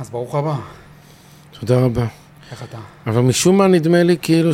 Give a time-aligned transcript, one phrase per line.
[0.00, 0.54] אז ברוך הבא.
[1.60, 2.06] תודה רבה.
[2.50, 2.78] איך אתה?
[3.06, 4.50] אבל משום מה נדמה לי כאילו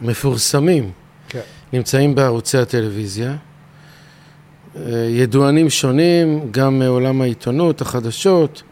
[0.00, 0.90] שהמפורסמים
[1.28, 1.40] כן.
[1.72, 3.36] נמצאים בערוצי הטלוויזיה.
[4.76, 8.62] אה, ידוענים שונים, גם מעולם העיתונות, החדשות,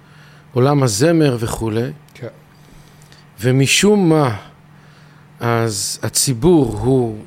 [0.52, 1.90] עולם הזמר וכולי.
[2.14, 2.26] כן.
[3.40, 4.36] ומשום מה,
[5.40, 7.18] אז הציבור הוא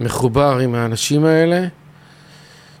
[0.00, 1.66] מחובר עם האנשים האלה.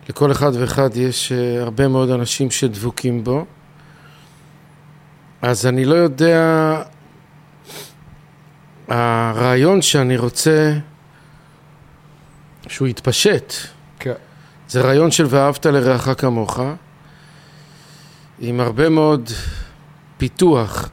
[0.08, 3.44] לכל אחד ואחד יש אה, הרבה מאוד אנשים שדבוקים בו.
[5.42, 6.82] אז אני לא יודע,
[8.88, 10.72] הרעיון שאני רוצה
[12.68, 13.52] שהוא יתפשט,
[13.98, 14.12] כן.
[14.68, 16.60] זה רעיון של ואהבת לרעך כמוך,
[18.38, 19.30] עם הרבה מאוד
[20.18, 20.88] פיתוח,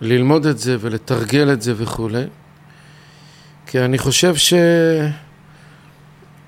[0.00, 2.24] ללמוד את זה ולתרגל את זה וכולי,
[3.66, 4.36] כי אני חושב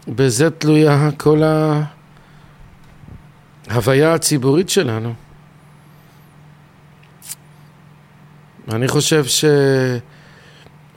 [0.06, 1.42] שבזה תלויה כל
[3.68, 5.14] ההוויה הציבורית שלנו.
[8.69, 9.44] אני חושב ש...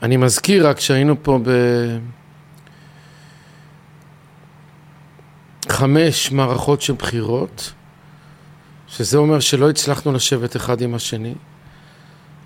[0.02, 1.38] אני מזכיר רק שהיינו פה
[5.66, 7.72] בחמש מערכות של בחירות,
[8.86, 11.34] שזה אומר שלא הצלחנו לשבת אחד עם השני.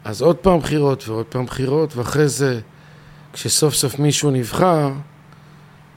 [0.04, 2.60] אז עוד פעם בחירות ועוד פעם בחירות, ואחרי זה,
[3.32, 4.92] כשסוף סוף מישהו נבחר,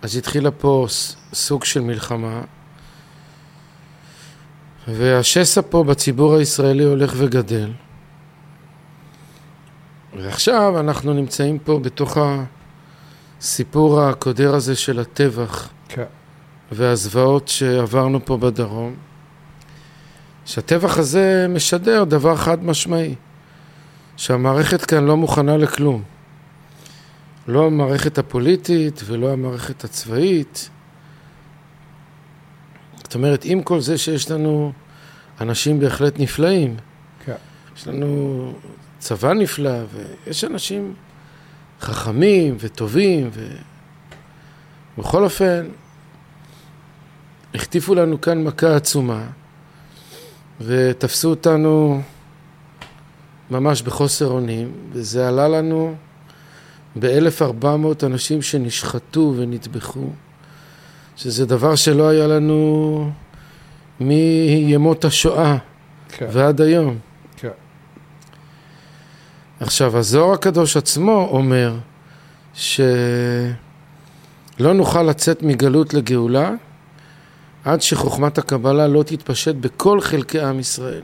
[0.06, 0.88] אז התחילה פה
[1.34, 2.42] סוג של מלחמה.
[4.88, 7.72] והשסע פה בציבור הישראלי הולך וגדל.
[10.18, 12.18] ועכשיו אנחנו נמצאים פה בתוך
[13.42, 16.04] הסיפור הקודר הזה של הטבח כן.
[16.72, 18.96] והזוועות שעברנו פה בדרום,
[20.46, 23.16] שהטבח הזה משדר דבר חד משמעי,
[24.18, 26.15] שהמערכת כאן לא מוכנה לכלום.
[27.48, 30.70] לא המערכת הפוליטית ולא המערכת הצבאית.
[33.04, 34.72] זאת אומרת, עם כל זה שיש לנו
[35.42, 36.78] אנשים בהחלט נפלאים,
[37.26, 37.36] כן.
[37.78, 38.54] יש לנו
[39.00, 40.94] צבא נפלא, ויש אנשים
[41.82, 43.30] חכמים וטובים,
[44.98, 45.68] ובכל אופן,
[47.56, 49.28] החטיפו לנו כאן מכה עצומה,
[50.62, 52.02] ותפסו אותנו
[53.52, 55.96] ממש בחוסר אונים, וזה עלה לנו
[57.00, 60.10] ב-1400 אנשים שנשחטו ונטבחו,
[61.16, 63.12] שזה דבר שלא היה לנו
[64.00, 65.58] מימות השואה
[66.10, 66.28] כן.
[66.32, 66.98] ועד היום.
[67.38, 67.50] כן.
[69.60, 71.76] עכשיו, הזוהר הקדוש עצמו אומר
[72.54, 73.54] שלא
[74.58, 76.52] נוכל לצאת מגלות לגאולה
[77.66, 81.02] עד שחוכמת הקבלה לא תתפשט בכל חלקי עם ישראל.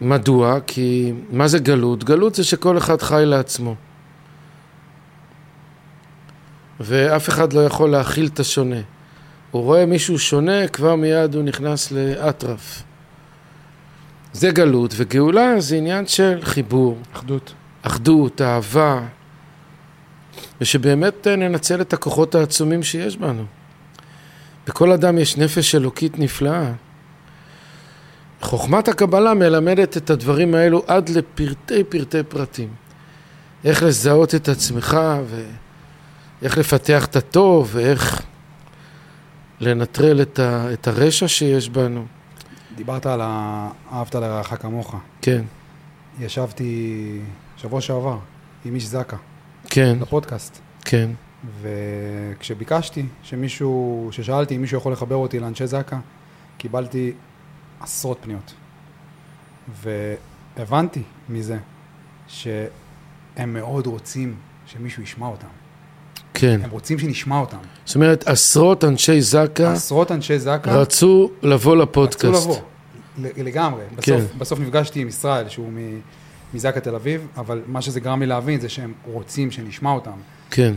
[0.00, 0.58] מדוע?
[0.66, 2.04] כי מה זה גלות?
[2.04, 3.74] גלות זה שכל אחד חי לעצמו.
[6.80, 8.80] ואף אחד לא יכול להכיל את השונה.
[9.50, 12.82] הוא רואה מישהו שונה, כבר מיד הוא נכנס לאטרף.
[14.32, 17.54] זה גלות, וגאולה זה עניין של חיבור, אחדות.
[17.82, 19.00] אחדות, אהבה,
[20.60, 23.44] ושבאמת אה, ננצל את הכוחות העצומים שיש בנו.
[24.66, 26.72] בכל אדם יש נפש אלוקית נפלאה.
[28.40, 32.68] חוכמת הקבלה מלמדת את הדברים האלו עד לפרטי פרטי פרטים.
[33.64, 34.96] איך לזהות את עצמך
[36.42, 38.22] ואיך לפתח את הטוב ואיך
[39.60, 42.04] לנטרל את, ה, את הרשע שיש בנו.
[42.76, 44.94] דיברת על האהבת לרעך כמוך.
[45.22, 45.42] כן,
[46.18, 47.20] ישבתי
[47.56, 48.18] שבוע שעבר
[48.64, 49.16] עם איש זקה
[49.70, 51.10] כן, לפודקאסט, כן,
[51.60, 55.98] וכשביקשתי שמישהו, ששאלתי אם מישהו יכול לחבר אותי לאנשי זקה,
[56.58, 57.12] קיבלתי
[57.80, 58.54] עשרות פניות.
[60.56, 61.58] והבנתי מזה
[62.28, 64.36] שהם מאוד רוצים
[64.66, 65.59] שמישהו ישמע אותם.
[66.34, 66.60] כן.
[66.64, 67.56] הם רוצים שנשמע אותם.
[67.84, 72.24] זאת אומרת, עשרות אנשי זקה עשרות אנשי זקה רצו לבוא לפודקאסט.
[72.24, 72.60] רצו
[73.18, 73.82] לבוא, לגמרי.
[73.96, 74.38] בסוף, כן.
[74.38, 76.00] בסוף נפגשתי עם ישראל, שהוא מ-
[76.54, 80.18] מזקה תל אביב, אבל מה שזה גרם לי להבין זה שהם רוצים שנשמע אותם.
[80.50, 80.74] כן,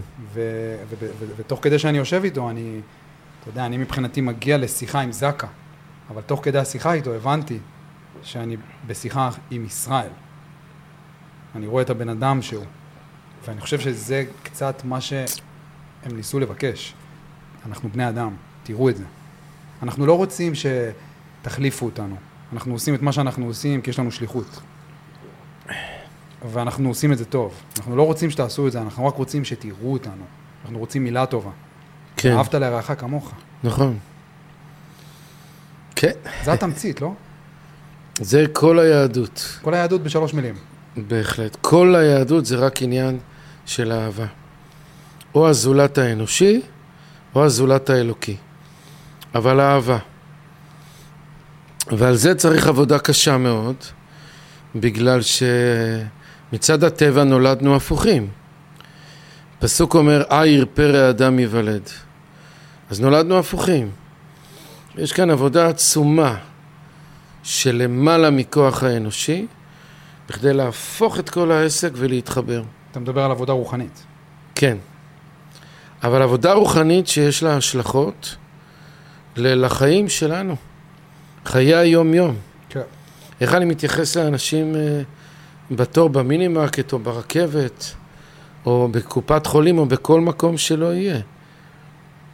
[1.37, 2.79] ותוך כדי שאני יושב איתו, אני,
[3.41, 5.47] אתה יודע, אני מבחינתי מגיע לשיחה עם זקה,
[6.09, 7.57] אבל תוך כדי השיחה איתו הבנתי
[8.23, 8.57] שאני
[8.87, 10.09] בשיחה עם ישראל.
[11.55, 12.63] אני רואה את הבן אדם שהוא,
[13.47, 14.97] ואני חושב שזה קצת מה
[16.03, 16.93] שהם ניסו לבקש.
[17.65, 19.03] אנחנו בני אדם, תראו את זה.
[19.83, 22.15] אנחנו לא רוצים שתחליפו אותנו.
[22.53, 24.61] אנחנו עושים את מה שאנחנו עושים כי יש לנו שליחות.
[26.51, 27.53] ואנחנו עושים את זה טוב.
[27.77, 30.23] אנחנו לא רוצים שתעשו את זה, אנחנו רק רוצים שתראו אותנו.
[30.63, 31.51] אנחנו רוצים מילה טובה.
[32.17, 33.31] כן, אהבת לרעך כמוך.
[33.63, 33.97] נכון.
[35.95, 36.11] כן,
[36.43, 37.13] זה התמצית, לא?
[38.19, 40.55] זה כל היהדות, כל היהדות בשלוש מילים.
[40.97, 41.57] בהחלט.
[41.61, 43.19] כל היהדות זה רק עניין
[43.65, 44.25] של אהבה.
[45.35, 46.61] או הזולת האנושי,
[47.35, 48.37] או הזולת האלוקי.
[49.35, 49.97] אבל אהבה.
[51.91, 53.75] ועל זה צריך עבודה קשה מאוד,
[54.75, 58.27] בגלל שמצד הטבע נולדנו הפוכים.
[59.59, 61.89] פסוק אומר, עיר פרא אדם ייוולד.
[62.89, 63.91] אז נולדנו הפוכים.
[64.97, 66.35] יש כאן עבודה עצומה
[67.43, 69.47] של למעלה מכוח האנושי,
[70.29, 72.63] בכדי להפוך את כל העסק ולהתחבר.
[72.91, 74.03] אתה מדבר על עבודה רוחנית.
[74.55, 74.77] כן.
[76.03, 78.35] אבל עבודה רוחנית שיש לה השלכות
[79.35, 80.55] לחיים שלנו,
[81.45, 82.35] חיי היום-יום.
[82.69, 82.81] כן.
[83.41, 85.01] איך אני מתייחס לאנשים אה,
[85.71, 87.93] בתור במינימרקט או ברכבת,
[88.65, 91.19] או בקופת חולים או בכל מקום שלא יהיה.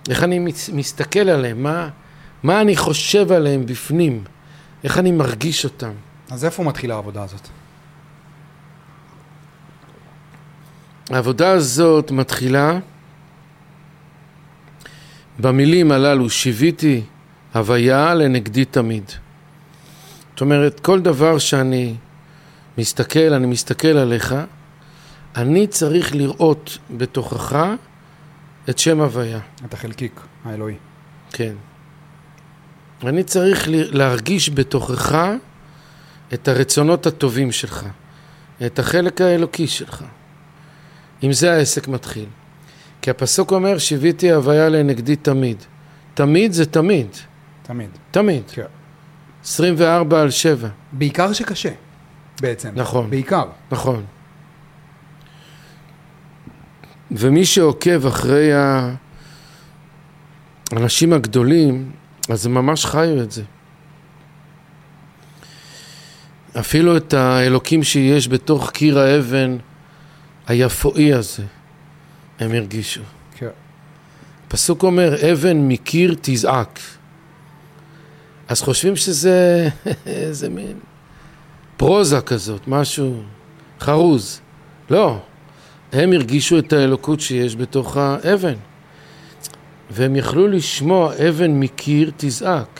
[0.10, 0.40] איך אני
[0.74, 1.90] מסתכל עליהם, מה,
[2.44, 4.24] מה אני חושב עליהם בפנים,
[4.84, 5.92] איך אני מרגיש אותם.
[6.32, 7.48] אז איפה מתחילה העבודה הזאת?
[11.10, 12.80] העבודה הזאת מתחילה
[15.40, 17.02] במילים הללו, שיוויתי
[17.54, 19.04] הוויה לנגדי תמיד.
[20.32, 21.96] זאת אומרת, כל דבר שאני
[22.78, 24.36] מסתכל, אני מסתכל עליך,
[25.36, 27.66] אני צריך לראות בתוכך
[28.70, 29.40] את שם הוויה.
[29.66, 30.76] את החלקיק האלוהי.
[31.32, 31.54] כן.
[33.04, 35.26] אני צריך להרגיש בתוכך
[36.34, 37.86] את הרצונות הטובים שלך,
[38.66, 40.04] את החלק האלוקי שלך.
[41.22, 42.26] עם זה העסק מתחיל.
[43.02, 45.58] כי הפסוק אומר, שיוויתי הוויה לנגדי תמיד.
[46.14, 47.08] תמיד זה תמיד.
[47.64, 47.90] תמיד.
[48.12, 48.44] תמיד.
[48.52, 48.64] כן.
[49.44, 50.70] 24 על 7.
[50.92, 51.70] בעיקר שקשה,
[52.42, 52.70] בעצם.
[52.76, 53.10] נכון.
[53.10, 53.46] בעיקר.
[53.72, 54.04] נכון.
[57.12, 58.52] ומי שעוקב אחרי
[60.72, 61.92] האנשים הגדולים,
[62.30, 63.44] אז הם ממש חיו את זה.
[66.60, 69.58] אפילו את האלוקים שיש בתוך קיר האבן
[70.48, 71.44] היפואי הזה,
[72.40, 73.02] הם הרגישו.
[73.36, 73.50] כן.
[74.48, 76.80] פסוק אומר, אבן מקיר תזעק.
[78.48, 79.70] אז חושבים שזה
[80.06, 80.80] איזה מין
[81.78, 83.24] פרוזה כזאת, משהו
[83.80, 84.42] חרוז.
[84.90, 85.20] לא,
[85.92, 88.56] הם הרגישו את האלוקות שיש בתוך האבן.
[89.90, 92.80] והם יכלו לשמוע אבן מקיר תזעק.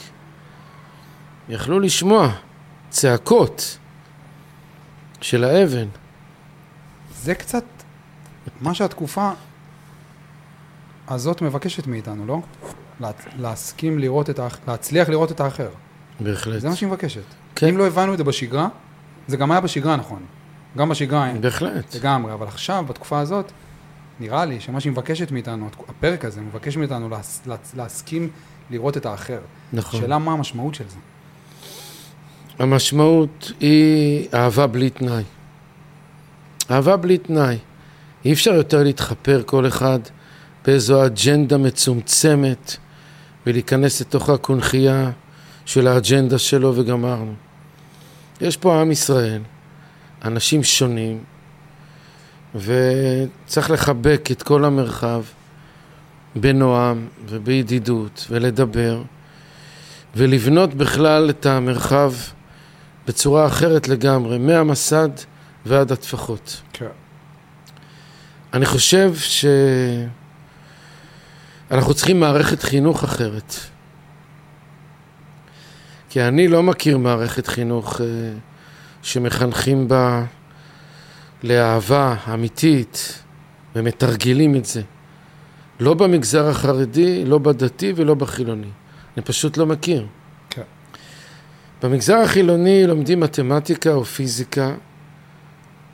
[1.48, 2.32] יכלו לשמוע
[2.90, 3.78] צעקות
[5.20, 5.86] של האבן.
[7.22, 7.64] זה קצת
[8.60, 9.30] מה שהתקופה
[11.10, 12.40] הזאת מבקשת מאיתנו, לא?
[13.00, 15.68] לה, להסכים לראות את האחר, להצליח לראות את האחר.
[16.20, 16.60] בהחלט.
[16.60, 17.22] זה מה שהיא מבקשת.
[17.54, 17.66] כן.
[17.68, 18.68] אם לא הבנו את זה בשגרה,
[19.28, 20.22] זה גם היה בשגרה נכון.
[20.76, 21.40] גם בשגרה אין.
[21.40, 21.94] בהחלט.
[21.94, 23.52] לגמרי, אבל עכשיו, בתקופה הזאת,
[24.20, 28.28] נראה לי שמה שהיא מבקשת מאיתנו, הפרק הזה מבקש מאיתנו להס, להס, להסכים
[28.70, 29.38] לראות את האחר.
[29.72, 30.00] נכון.
[30.00, 30.96] שאלה מה המשמעות של זה.
[32.58, 35.22] המשמעות היא אהבה בלי תנאי.
[36.70, 37.58] אהבה בלי תנאי.
[38.24, 39.98] אי אפשר יותר להתחפר כל אחד
[40.66, 42.76] באיזו אג'נדה מצומצמת
[43.46, 45.10] ולהיכנס לתוך הקונכייה
[45.66, 47.34] של האג'נדה שלו וגמרנו.
[48.40, 49.42] יש פה עם ישראל,
[50.24, 51.24] אנשים שונים,
[52.54, 55.22] וצריך לחבק את כל המרחב
[56.36, 59.02] בנועם ובידידות ולדבר
[60.16, 62.12] ולבנות בכלל את המרחב
[63.06, 65.08] בצורה אחרת לגמרי, מהמסד
[65.66, 66.62] ועד הטפחות.
[66.72, 66.86] כן.
[68.54, 69.14] אני חושב
[71.70, 73.54] שאנחנו צריכים מערכת חינוך אחרת.
[76.08, 78.02] כי אני לא מכיר מערכת חינוך uh,
[79.02, 80.24] שמחנכים בה
[81.42, 83.22] לאהבה אמיתית
[83.76, 84.82] ומתרגלים את זה.
[85.80, 88.70] לא במגזר החרדי, לא בדתי ולא בחילוני.
[89.16, 90.06] אני פשוט לא מכיר.
[90.50, 90.62] כן.
[91.82, 94.74] במגזר החילוני לומדים מתמטיקה או פיזיקה,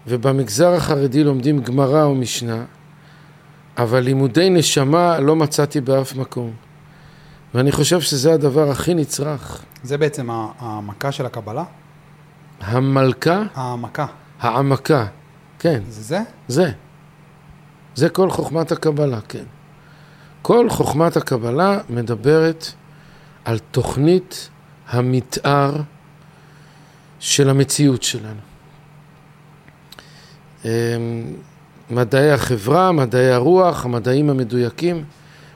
[0.07, 2.65] ובמגזר החרדי לומדים גמרא או משנה,
[3.79, 6.53] אבל לימודי נשמה לא מצאתי באף מקום.
[7.55, 9.65] ואני חושב שזה הדבר הכי נצרך.
[9.83, 11.65] זה בעצם העמקה של הקבלה?
[12.61, 14.07] המלכה, העמקה.
[14.41, 15.07] העמקה,
[15.59, 16.21] כן, זה זה?
[16.49, 16.71] זה.
[17.95, 19.45] זה כל חוכמת הקבלה, כן.
[20.43, 22.67] כל חוכמת הקבלה מדברת
[23.45, 24.49] על תוכנית
[24.89, 25.73] המתאר
[27.21, 28.41] של המציאות שלנו.
[31.91, 35.05] מדעי החברה, מדעי הרוח, המדעים המדויקים,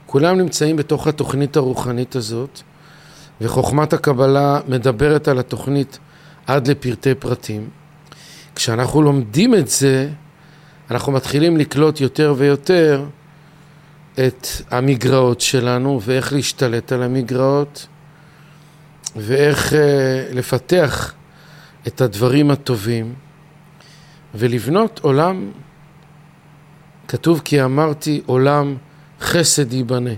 [0.06, 2.60] כולם נמצאים בתוך התוכנית הרוחנית הזאת,
[3.40, 5.98] וחוכמת הקבלה מדברת על התוכנית
[6.46, 7.68] עד לפרטי פרטים.
[8.54, 10.08] כשאנחנו לומדים את זה,
[10.90, 13.04] אנחנו מתחילים לקלוט יותר ויותר
[14.14, 17.86] את המגרעות שלנו ואיך להשתלט על המגרעות
[19.16, 19.74] ואיך uh,
[20.34, 21.14] לפתח
[21.86, 23.14] את הדברים הטובים
[24.34, 25.50] ולבנות עולם,
[27.10, 28.76] כתוב כי אמרתי עולם
[29.20, 30.10] חסד ייבנה.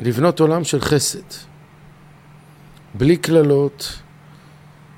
[0.00, 1.28] לבנות עולם של חסד.
[2.94, 4.02] בלי קללות,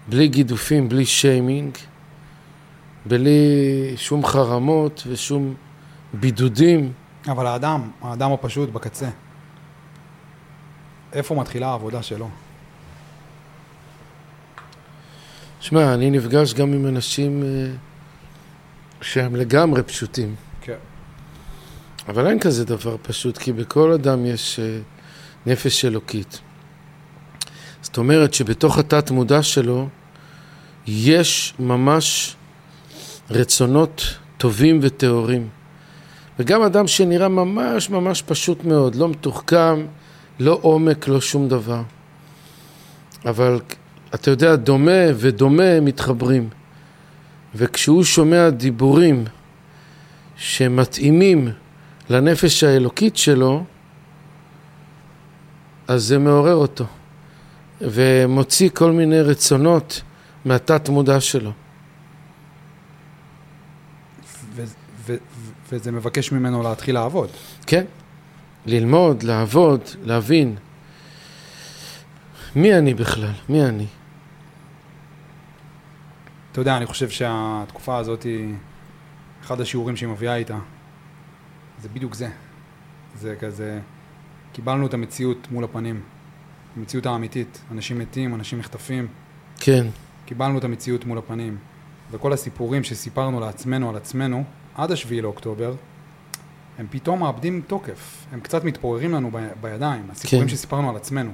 [0.08, 1.78] בלי גידופים, בלי שיימינג,
[3.06, 3.38] בלי
[3.96, 5.54] שום חרמות ושום
[6.14, 6.92] בידודים.
[7.28, 9.08] אבל האדם, האדם הפשוט בקצה,
[11.12, 12.28] איפה מתחילה העבודה שלו?
[15.60, 17.48] שמע, אני נפגש גם עם אנשים אה,
[19.04, 20.34] שהם לגמרי פשוטים.
[20.60, 20.76] כן.
[22.08, 24.78] אבל אין כזה דבר פשוט, כי בכל אדם יש אה,
[25.46, 26.40] נפש אלוקית.
[27.82, 29.88] זאת אומרת שבתוך התת מודע שלו
[30.86, 32.36] יש ממש
[33.30, 34.04] רצונות
[34.38, 35.48] טובים וטהורים.
[36.38, 39.86] וגם אדם שנראה ממש ממש פשוט מאוד, לא מתוחכם,
[40.40, 41.82] לא עומק, לא שום דבר.
[43.26, 43.60] אבל
[44.14, 46.48] אתה יודע, דומה ודומה מתחברים.
[47.54, 49.24] וכשהוא שומע דיבורים
[50.36, 51.48] שמתאימים
[52.10, 53.64] לנפש האלוקית שלו,
[55.88, 56.84] אז זה מעורר אותו,
[57.80, 60.02] ומוציא כל מיני רצונות
[60.44, 61.52] מהתת מודע שלו.
[64.54, 64.64] ו-
[65.06, 65.16] ו-
[65.72, 67.28] וזה מבקש ממנו להתחיל לעבוד.
[67.66, 67.84] כן,
[68.66, 70.56] ללמוד, לעבוד, להבין.
[72.56, 73.32] מי אני בכלל?
[73.48, 73.86] מי אני?
[76.54, 78.54] אתה יודע, אני חושב שהתקופה הזאת היא
[79.42, 80.58] אחד השיעורים שהיא מביאה איתה.
[81.82, 82.28] זה בדיוק זה.
[83.14, 83.80] זה כזה,
[84.52, 86.00] קיבלנו את המציאות מול הפנים.
[86.76, 87.62] המציאות האמיתית.
[87.70, 89.08] אנשים מתים, אנשים נחטפים.
[89.60, 89.86] כן,
[90.26, 91.56] קיבלנו את המציאות מול הפנים.
[92.10, 94.44] וכל הסיפורים שסיפרנו לעצמנו על עצמנו,
[94.74, 95.74] עד השביעי לאוקטובר,
[96.78, 98.26] הם פתאום מאבדים תוקף.
[98.32, 100.10] הם קצת מתפוררים לנו ב- בידיים.
[100.10, 100.54] הסיפורים כן.
[100.54, 101.30] שסיפרנו על עצמנו.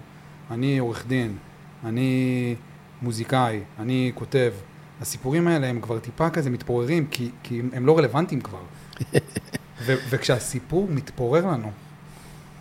[0.50, 1.36] אני עורך דין,
[1.84, 2.54] אני
[3.02, 4.52] מוזיקאי, אני כותב.
[5.00, 8.62] הסיפורים האלה הם כבר טיפה כזה מתפוררים, כי, כי הם- לא רלוונטיים כבר.
[9.86, 11.70] ו- וכשהסיפור מתפורר לנו,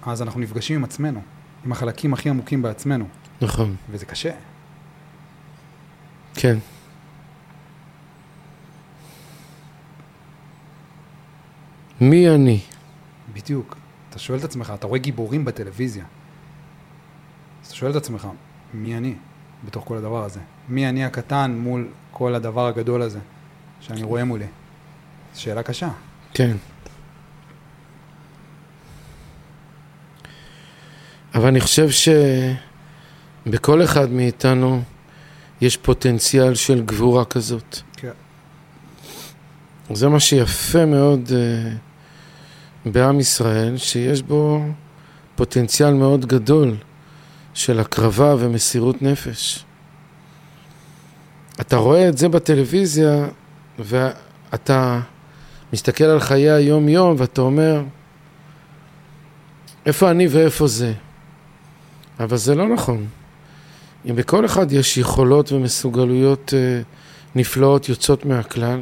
[0.05, 1.21] אז אנחנו נפגשים עם עצמנו,
[1.65, 3.05] עם החלקים הכי עמוקים בעצמנו,
[3.41, 4.31] נכון, וזה קשה.
[6.35, 6.57] כן.
[12.01, 12.59] מי אני?
[13.33, 13.75] בדיוק.
[14.09, 16.03] אתה שואל את עצמך, אתה רואה גיבורים בטלוויזיה.
[17.63, 18.27] אז אתה שואל את עצמך,
[18.73, 19.15] מי אני
[19.65, 20.39] בתוך כל הדבר הזה?
[20.69, 23.19] מי אני הקטן מול כל הדבר הגדול הזה
[23.81, 24.45] שאני רואה מולי?
[25.33, 25.89] זו שאלה קשה.
[26.33, 26.57] כן.
[31.35, 31.87] אבל אני חושב
[33.45, 34.81] שבכל אחד מאיתנו
[35.61, 37.77] יש פוטנציאל של גבורה כזאת.
[37.97, 38.11] כן.
[39.93, 44.63] זה מה שיפה מאוד uh, בעם ישראל, שיש בו
[45.35, 46.75] פוטנציאל מאוד גדול
[47.53, 49.65] של הקרבה ומסירות נפש.
[51.61, 53.27] אתה רואה את זה בטלוויזיה
[53.79, 54.99] ואתה
[55.73, 57.81] מסתכל על חיי היום-יום ואתה אומר,
[59.85, 60.93] איפה אני ואיפה זה?
[62.19, 63.05] אבל זה לא נכון.
[64.09, 66.85] אם בכל אחד יש יכולות ומסוגלויות uh,
[67.35, 68.79] נפלאות יוצאות מהכלל,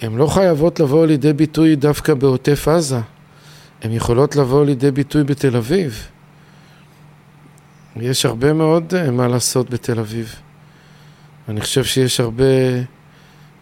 [0.00, 3.00] הן לא חייבות לבוא לידי ביטוי דווקא בעוטף עזה,
[3.82, 6.06] הן יכולות לבוא לידי ביטוי בתל אביב.
[7.96, 10.34] יש הרבה מאוד uh, מה לעשות בתל אביב.
[11.48, 12.44] אני חושב שיש הרבה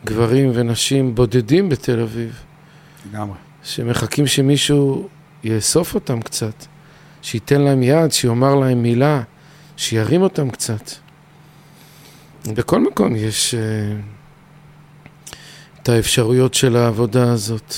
[0.04, 2.42] גברים ונשים בודדים בתל אביב,
[3.10, 3.36] לגמרי.
[3.62, 5.08] שמחכים שמישהו
[5.44, 6.66] יאסוף אותם קצת,
[7.22, 9.22] שייתן להם יד, שיאמר להם מילה,
[9.76, 10.90] שירים אותם קצת.
[12.46, 13.58] בכל מקום יש uh,
[15.82, 17.74] את האפשרויות של העבודה הזאת.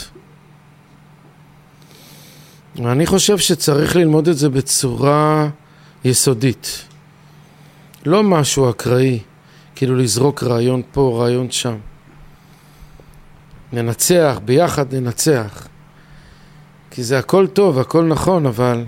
[2.76, 5.48] ואני חושב שצריך ללמוד את זה בצורה
[6.04, 6.84] יסודית.
[8.06, 9.18] לא משהו אקראי,
[9.76, 11.76] כאילו לזרוק רעיון פה, רעיון שם.
[13.72, 15.68] ננצח, ביחד ננצח.
[16.90, 18.84] כי זה הכל טוב, הכל נכון, אבל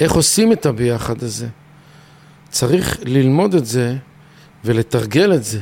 [0.00, 1.48] איך עושים את הביחד הזה?
[2.48, 3.96] צריך ללמוד את זה
[4.64, 5.60] ולתרגל את זה.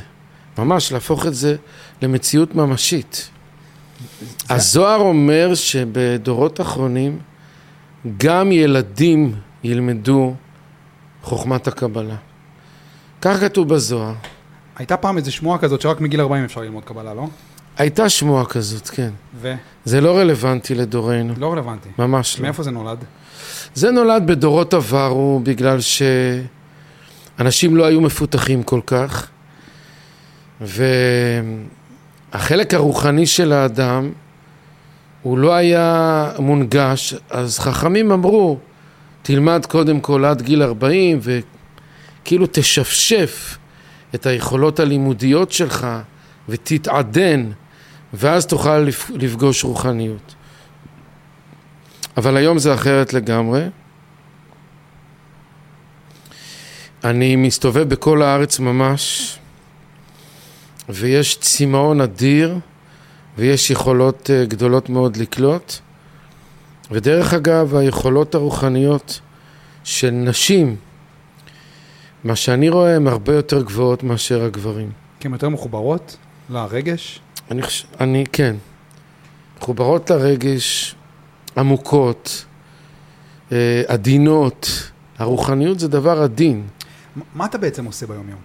[0.57, 1.55] ממש להפוך את זה
[2.01, 3.29] למציאות ממשית.
[4.49, 7.19] הזוהר אומר שבדורות אחרונים
[8.17, 10.33] גם ילדים ילמדו
[11.23, 12.15] חוכמת הקבלה.
[13.21, 14.13] כך כתוב בזוהר.
[14.77, 17.27] הייתה פעם איזו שמועה כזאת שרק מגיל 40 אפשר ללמוד קבלה, לא?
[17.77, 19.09] הייתה שמועה כזאת, כן.
[19.41, 19.53] ו?
[19.85, 21.89] זה לא רלוונטי לדורנו, לא רלוונטי.
[21.99, 22.43] ממש לא.
[22.43, 22.99] מאיפה זה נולד?
[22.99, 23.05] זה
[23.73, 25.77] זה נולד בדורות עברו בגלל
[27.37, 29.27] שאנשים לא היו מפותחים כל כך,
[30.61, 31.13] והחלק
[32.73, 34.11] הרוחני של האדם
[35.21, 38.57] הוא לא היה מונגש, אז חכמים אמרו,
[39.21, 43.57] תלמד קודם כל עד גיל 40 וכאילו תשפשף
[44.17, 45.87] את היכולות הלימודיות שלך
[46.49, 47.51] ותתעדן,
[48.13, 50.35] ואז תוכל לפ- לפגוש רוחניות.
[52.17, 53.63] אבל היום זה אחרת לגמרי.
[57.03, 59.37] אני מסתובב בכל הארץ ממש,
[60.89, 62.59] ויש צמאון אדיר,
[63.37, 65.73] ויש יכולות אה, גדולות מאוד לקלוט.
[66.91, 69.19] ודרך אגב, היכולות הרוחניות
[69.83, 70.75] של נשים,
[72.23, 74.91] מה שאני רואה, הן הרבה יותר גבוהות מאשר הגברים.
[75.19, 76.17] כי הן יותר מחוברות
[76.49, 77.19] לרגש?
[77.51, 78.55] אני חושב, אני, כן.
[79.57, 80.95] מחוברות לרגש,
[81.57, 82.45] עמוקות,
[83.51, 84.91] אה, עדינות.
[85.17, 86.67] הרוחניות זה דבר עדין.
[87.35, 88.39] מה אתה בעצם עושה ביום-יום?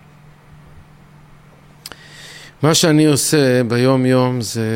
[2.62, 4.66] מה שאני עושה ביום-יום זה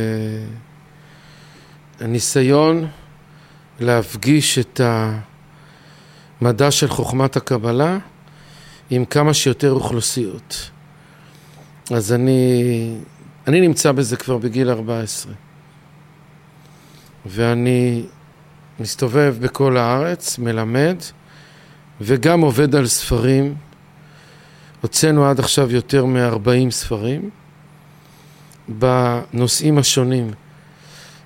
[2.00, 2.87] הניסיון
[3.81, 4.81] להפגיש את
[6.41, 7.99] המדע של חוכמת הקבלה
[8.90, 10.71] עם כמה שיותר אוכלוסיות.
[11.90, 12.95] אז אני,
[13.47, 15.33] אני נמצא בזה כבר בגיל 14,
[17.26, 18.07] ואני
[18.81, 20.97] מסתובב בכל הארץ, מלמד,
[22.00, 23.55] וגם עובד על ספרים.
[24.81, 27.31] הוצאנו עד עכשיו יותר מ-40 ספרים
[28.69, 30.31] בנושאים השונים.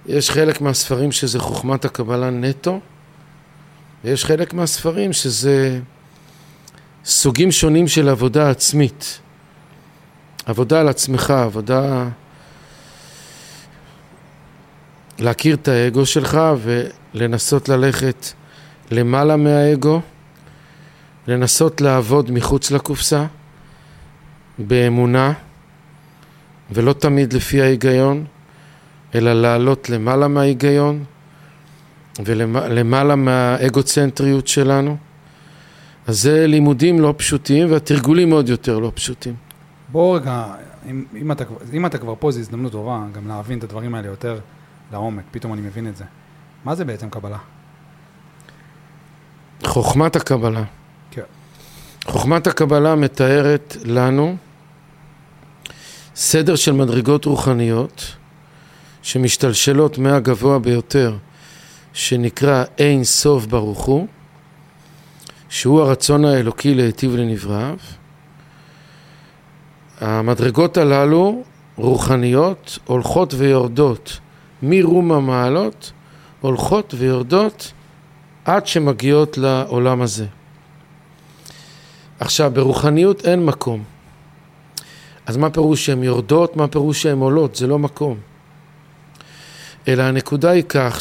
[0.06, 2.80] יש חלק מהספרים שזה חוכמת הקבלה נטו,
[4.04, 5.80] ויש חלק מהספרים שזה
[7.04, 9.20] סוגים שונים של עבודה עצמית.
[10.46, 12.08] עבודה על עצמך, עבודה
[15.18, 18.26] להכיר את האגו שלך ולנסות ללכת
[18.90, 20.00] למעלה מהאגו,
[21.26, 23.26] לנסות לעבוד מחוץ לקופסה,
[24.58, 25.32] באמונה,
[26.70, 28.24] ולא תמיד לפי ההיגיון,
[29.14, 31.04] אלא לעלות למעלה מההיגיון
[32.24, 35.09] ולמעלה מהאגוצנטריות שלנו.
[36.06, 39.34] אז זה לימודים לא פשוטים והתרגולים עוד יותר לא פשוטים.
[39.88, 40.44] בוא רגע,
[40.90, 44.06] אם, אם, אתה, אם אתה כבר פה, זו הזדמנות טובה גם להבין את הדברים האלה
[44.06, 44.38] יותר
[44.92, 46.04] לעומק, פתאום אני מבין את זה.
[46.64, 47.38] מה זה בעצם קבלה?
[49.64, 50.62] חוכמת הקבלה.
[51.10, 51.22] כן.
[52.04, 54.36] חוכמת הקבלה מתארת לנו
[56.14, 58.16] סדר של מדרגות רוחניות
[59.02, 61.16] שמשתלשלות מהגבוה ביותר,
[61.92, 64.06] שנקרא אין סוף ברוך הוא,
[65.50, 67.76] שהוא הרצון האלוקי להיטיב לנבראיו.
[70.00, 71.42] המדרגות הללו,
[71.76, 74.18] רוחניות, הולכות ויורדות
[74.62, 75.92] מרום המעלות,
[76.40, 77.72] הולכות ויורדות
[78.44, 80.26] עד שמגיעות לעולם הזה.
[82.20, 83.84] עכשיו, ברוחניות אין מקום.
[85.26, 86.56] אז מה פירוש שהן יורדות?
[86.56, 87.56] מה פירוש שהן עולות?
[87.56, 88.18] זה לא מקום.
[89.88, 90.98] אלא הנקודה היא כך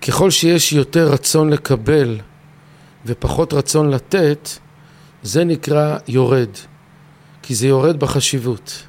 [0.00, 2.20] שככל שיש יותר רצון לקבל
[3.06, 4.48] ופחות רצון לתת,
[5.22, 6.48] זה נקרא יורד,
[7.42, 8.82] כי זה יורד בחשיבות.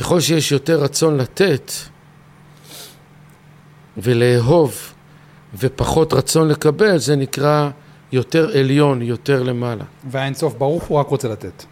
[0.00, 1.72] ככל שיש יותר רצון לתת
[3.96, 4.92] ולאהוב
[5.58, 7.70] ופחות רצון לקבל, זה נקרא
[8.12, 9.84] יותר עליון, יותר למעלה.
[10.10, 11.64] והאינסוף ברוך הוא רק רוצה לתת.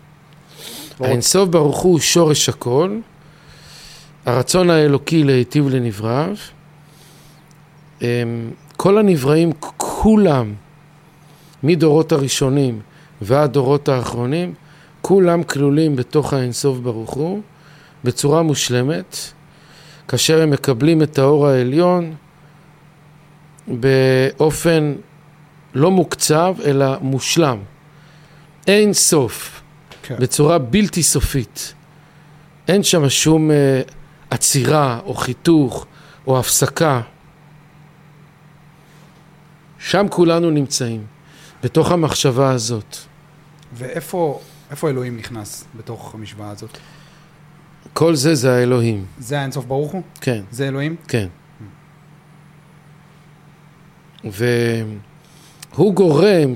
[1.00, 2.98] האינסוף ברוך הוא שורש הכל,
[4.26, 6.34] הרצון האלוקי להיטיב לנבראיו.
[8.02, 8.06] אמ,
[8.76, 10.54] כל הנבראים כולם,
[11.64, 12.80] מדורות הראשונים
[13.22, 14.54] ועד דורות האחרונים,
[15.02, 17.40] כולם כלולים בתוך האינסוף ברוך הוא
[18.04, 19.16] בצורה מושלמת,
[20.08, 22.14] כאשר הם מקבלים את האור העליון
[23.68, 24.94] באופן
[25.74, 27.58] לא מוקצב אלא מושלם.
[28.66, 29.62] אין סוף,
[30.02, 30.16] כן.
[30.18, 31.74] בצורה בלתי סופית.
[32.68, 33.54] אין שם שום uh,
[34.30, 35.86] עצירה או חיתוך
[36.26, 37.00] או הפסקה.
[39.78, 41.04] שם כולנו נמצאים,
[41.64, 42.96] בתוך המחשבה הזאת.
[43.72, 44.40] ואיפה
[44.84, 46.78] אלוהים נכנס בתוך המשוואה הזאת?
[47.92, 49.06] כל זה זה האלוהים.
[49.18, 50.02] זה האינסוף ברוך הוא?
[50.20, 50.42] כן.
[50.50, 50.96] זה אלוהים?
[51.08, 51.28] כן.
[54.24, 56.52] והוא גורם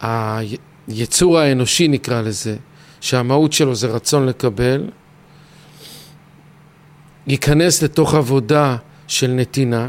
[0.00, 2.56] שהיצור האנושי נקרא לזה,
[3.00, 4.90] שהמהות שלו זה רצון לקבל,
[7.26, 9.88] ייכנס לתוך עבודה של נתינה,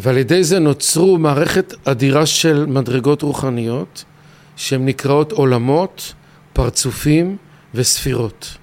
[0.00, 4.04] ועל ידי זה נוצרו מערכת אדירה של מדרגות רוחניות,
[4.56, 6.14] שהן נקראות עולמות,
[6.52, 7.36] פרצופים
[7.74, 8.56] וספירות.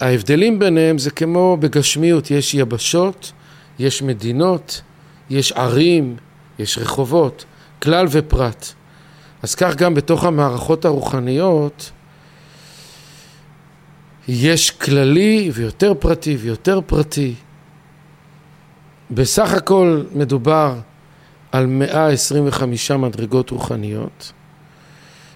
[0.00, 3.32] ההבדלים ביניהם זה כמו בגשמיות, יש יבשות,
[3.78, 4.82] יש מדינות,
[5.30, 6.16] יש ערים,
[6.58, 7.44] יש רחובות,
[7.82, 8.66] כלל ופרט.
[9.42, 11.90] אז כך גם בתוך המערכות הרוחניות
[14.28, 17.34] יש כללי ויותר פרטי ויותר פרטי.
[19.14, 20.74] בסך הכל מדובר
[21.52, 24.32] על 125 מדרגות רוחניות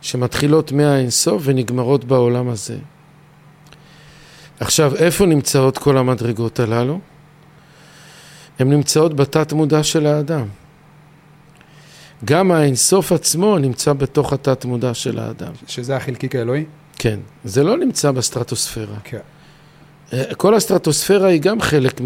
[0.02, 2.76] שמתחילות מהאינסוף ונגמרות בעולם הזה.
[4.60, 7.00] עכשיו, איפה נמצאות כל המדרגות הללו?
[8.58, 10.46] הן נמצאות בתת מודע של האדם.
[12.24, 15.52] גם האינסוף עצמו נמצא בתוך התת מודע של האדם.
[15.66, 16.64] שזה החלקיק האלוהי?
[16.98, 18.96] כן, זה לא נמצא בסטרטוספירה.
[19.04, 19.18] כן.
[20.12, 22.00] אה, כל הסטרטוספירה היא גם חלק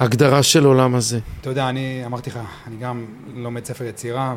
[0.00, 1.18] מההגדרה של עולם הזה.
[1.40, 4.34] אתה יודע, אני אמרתי לך, אני גם לומד ספר יצירה,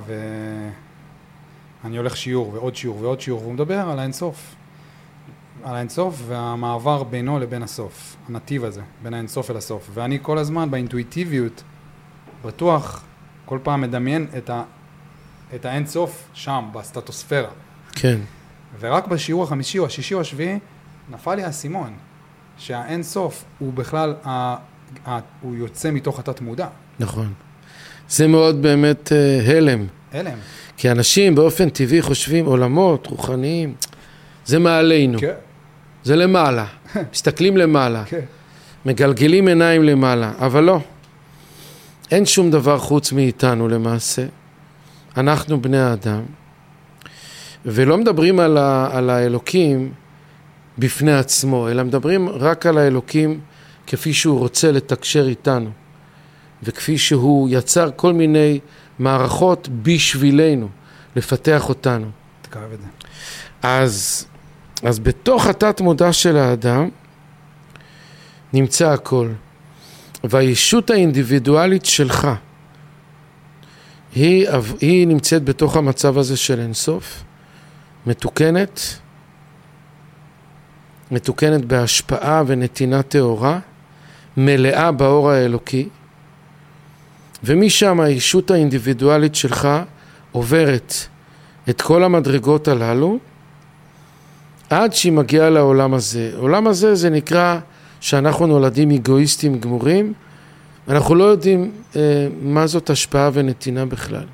[1.83, 4.55] ואני הולך שיעור ועוד שיעור ועוד שיעור, והוא מדבר על האינסוף.
[5.63, 9.89] על האינסוף והמעבר בינו לבין הסוף, הנתיב הזה, בין האינסוף אל הסוף.
[9.93, 11.63] ואני כל הזמן באינטואיטיביות,
[12.45, 13.03] בטוח,
[13.45, 14.63] כל פעם מדמיין את, ה,
[15.55, 17.49] את האינסוף שם, בסטטוספירה.
[17.91, 18.17] כן.
[18.79, 20.59] ורק בשיעור החמישי או השישי או השביעי
[21.09, 21.93] נפל לי האסימון,
[22.57, 24.55] שהאין סוף הוא בכלל, ה,
[25.41, 26.67] הוא יוצא מתוך התת מודע.
[26.99, 27.33] נכון.
[28.09, 29.85] זה מאוד באמת uh, הלם.
[30.13, 30.37] הלם.
[30.77, 33.73] כי אנשים באופן טבעי חושבים עולמות רוחניים,
[34.45, 35.19] זה מעלינו.
[35.19, 35.33] כן.
[36.03, 36.65] זה למעלה.
[37.13, 38.03] מסתכלים למעלה.
[38.05, 38.19] כן.
[38.85, 40.79] מגלגלים עיניים למעלה, אבל לא.
[42.11, 44.25] אין שום דבר חוץ מאיתנו למעשה.
[45.17, 46.21] אנחנו בני האדם,
[47.65, 49.91] ולא מדברים על, ה, על האלוקים
[50.77, 53.39] בפני עצמו, אלא מדברים רק על האלוקים
[53.87, 55.69] כפי שהוא רוצה לתקשר איתנו,
[56.63, 58.59] וכפי שהוא יצר כל מיני
[58.99, 60.69] מערכות בשבילנו,
[61.15, 62.07] לפתח אותנו.
[62.41, 62.87] תקרב את זה.
[63.63, 64.25] אז,
[64.83, 66.89] אז בתוך התת מודע של האדם
[68.53, 69.29] נמצא הכל.
[70.23, 72.27] והישות האינדיבידואלית שלך
[74.15, 74.47] היא,
[74.81, 77.23] היא נמצאת בתוך המצב הזה של אינסוף,
[78.05, 78.81] מתוקנת,
[81.11, 83.59] מתוקנת בהשפעה ונתינה טהורה,
[84.37, 85.89] מלאה באור האלוקי,
[87.43, 89.67] ומשם הישות האינדיבידואלית שלך
[90.31, 90.93] עוברת
[91.69, 93.17] את כל המדרגות הללו
[94.69, 96.31] עד שהיא מגיעה לעולם הזה.
[96.35, 97.59] עולם הזה זה נקרא
[97.99, 100.13] שאנחנו נולדים אגואיסטים גמורים,
[100.87, 104.25] אנחנו לא יודעים אה, מה זאת השפעה ונתינה בכלל.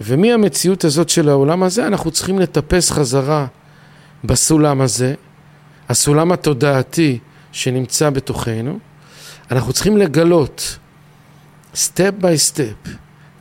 [0.00, 3.46] ומהמציאות הזאת של העולם הזה אנחנו צריכים לטפס חזרה
[4.24, 5.14] בסולם הזה,
[5.88, 7.18] הסולם התודעתי
[7.52, 8.78] שנמצא בתוכנו,
[9.50, 10.78] אנחנו צריכים לגלות,
[11.74, 12.74] step by step,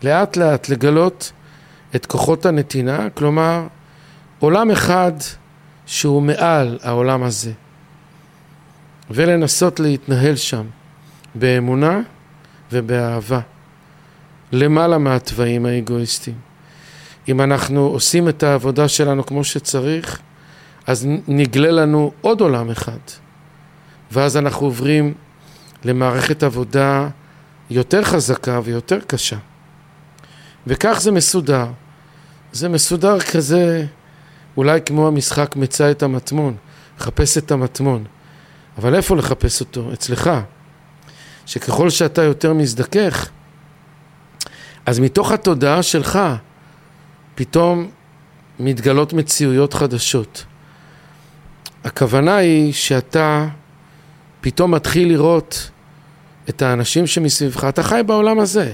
[0.03, 1.31] לאט לאט לגלות
[1.95, 3.67] את כוחות הנתינה, כלומר
[4.39, 5.11] עולם אחד
[5.85, 7.51] שהוא מעל העולם הזה.
[9.09, 10.65] ולנסות להתנהל שם
[11.35, 12.01] באמונה
[12.71, 13.39] ובאהבה,
[14.51, 16.35] למעלה מהתוואים האגואיסטיים.
[17.27, 20.19] אם אנחנו עושים את העבודה שלנו כמו שצריך,
[20.87, 22.99] אז נגלה לנו עוד עולם אחד,
[24.11, 25.13] ואז אנחנו עוברים
[25.83, 27.09] למערכת עבודה
[27.69, 29.37] יותר חזקה ויותר קשה.
[30.67, 31.67] וכך זה מסודר.
[32.51, 33.85] זה מסודר כזה,
[34.57, 36.55] אולי כמו המשחק מצא את המטמון,
[36.99, 38.03] חפש את המטמון.
[38.77, 39.93] אבל איפה לחפש אותו?
[39.93, 40.29] אצלך.
[41.45, 43.29] שככל שאתה יותר מזדכך,
[44.85, 46.19] אז מתוך התודעה שלך
[47.35, 47.89] פתאום
[48.59, 50.45] מתגלות מציאויות חדשות.
[51.83, 53.47] הכוונה היא שאתה
[54.41, 55.69] פתאום מתחיל לראות
[56.49, 58.73] את האנשים שמסביבך, אתה חי בעולם הזה,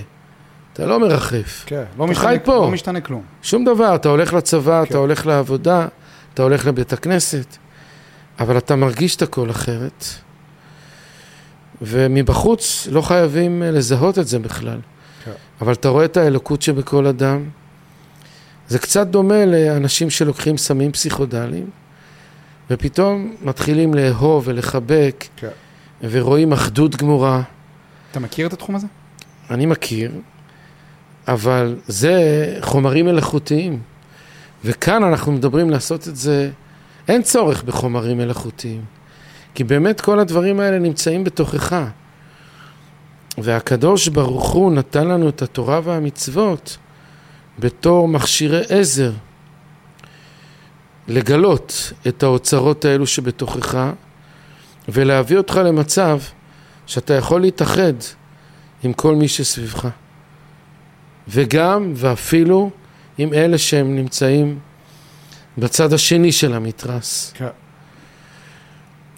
[0.74, 1.64] אתה לא מרחף.
[1.66, 2.56] כן, לא אתה משתנה, חי פה.
[2.56, 3.22] לא משתנה כלום.
[3.42, 4.90] שום דבר, אתה הולך לצבא, כן.
[4.90, 5.88] אתה הולך לעבודה,
[6.34, 7.58] אתה הולך לבית הכנסת,
[8.40, 10.06] אבל אתה מרגיש את הכל אחרת.
[11.82, 14.80] ומבחוץ לא חייבים אה, לזהות את זה בכלל.
[15.26, 15.32] כן.
[15.62, 17.44] אבל אתה רואה את האלוקות שבכל אדם.
[18.68, 21.70] זה קצת דומה לאנשים שלוקחים סמים פסיכודליים,
[22.72, 25.48] ופתאום מתחילים לאהוב ולחבק, כן.
[26.02, 27.42] ורואים אחדות גמורה.
[28.12, 28.88] אתה מכיר את התחום הזה?
[29.50, 30.12] אני מכיר,
[31.28, 32.14] אבל זה
[32.62, 33.80] חומרים מלאכותיים.
[34.66, 36.50] וכאן אנחנו מדברים לעשות את זה,
[37.08, 38.82] אין צורך בחומרים מלאכותיים.
[39.54, 41.84] כי באמת כל הדברים האלה נמצאים בתוכך.
[43.38, 46.78] והקדוש ברוך הוא נתן לנו את התורה והמצוות
[47.60, 49.12] בתור מכשירי עזר
[51.08, 53.78] לגלות את האוצרות האלו שבתוכך
[54.90, 56.20] ולהביא אותך למצב
[56.86, 57.94] שאתה יכול להתאחד
[58.84, 59.88] עם כל מי שסביבך.
[61.28, 62.70] וגם ואפילו
[63.18, 64.60] עם אלה שהם נמצאים
[65.58, 67.34] בצד השני של המתרס.
[67.36, 67.48] כן.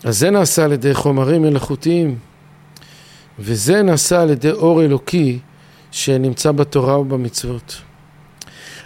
[0.03, 2.17] אז זה נעשה על ידי חומרים מלאכותיים,
[3.39, 5.39] וזה נעשה על ידי אור אלוקי
[5.91, 7.81] שנמצא בתורה ובמצוות.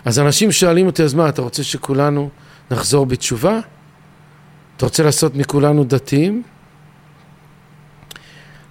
[0.06, 2.30] אז אנשים שואלים אותי, אז מה, אתה רוצה שכולנו
[2.72, 3.60] נחזור בתשובה?
[4.78, 6.44] אתה רוצה לעשות מכולנו דתיים?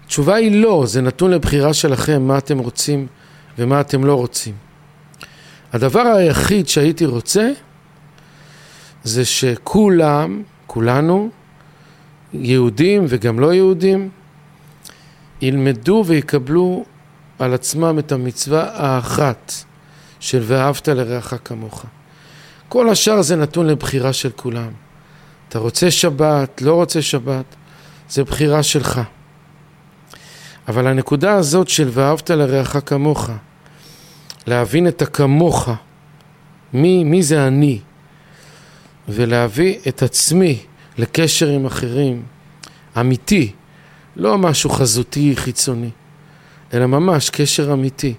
[0.05, 3.07] התשובה היא לא, זה נתון לבחירה שלכם מה אתם רוצים
[3.59, 4.55] ומה אתם לא רוצים.
[5.73, 7.51] הדבר היחיד שהייתי רוצה
[9.05, 11.31] זה שכולם, כולנו,
[12.33, 14.09] יהודים וגם לא יהודים,
[15.43, 16.85] ילמדו ויקבלו
[17.39, 19.53] על עצמם את המצווה האחת
[20.21, 21.85] של ואהבת לרעך כמוך.
[22.73, 24.71] כל השאר זה נתון לבחירה של כולם.
[25.49, 27.45] אתה רוצה שבת, לא רוצה שבת,
[28.09, 29.01] זה בחירה שלך.
[30.69, 33.31] אבל הנקודה הזאת של ואהבת לרעך כמוך,
[34.47, 35.69] להבין את הכמוך,
[36.73, 37.79] מי, מי זה אני,
[39.09, 40.59] ולהביא את עצמי
[40.99, 42.23] לקשר עם אחרים,
[43.01, 43.53] אמיתי,
[44.17, 45.91] לא משהו חזותי חיצוני,
[46.75, 48.15] אלא ממש קשר אמיתי.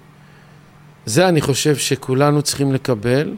[1.06, 3.34] זה אני חושב שכולנו צריכים לקבל,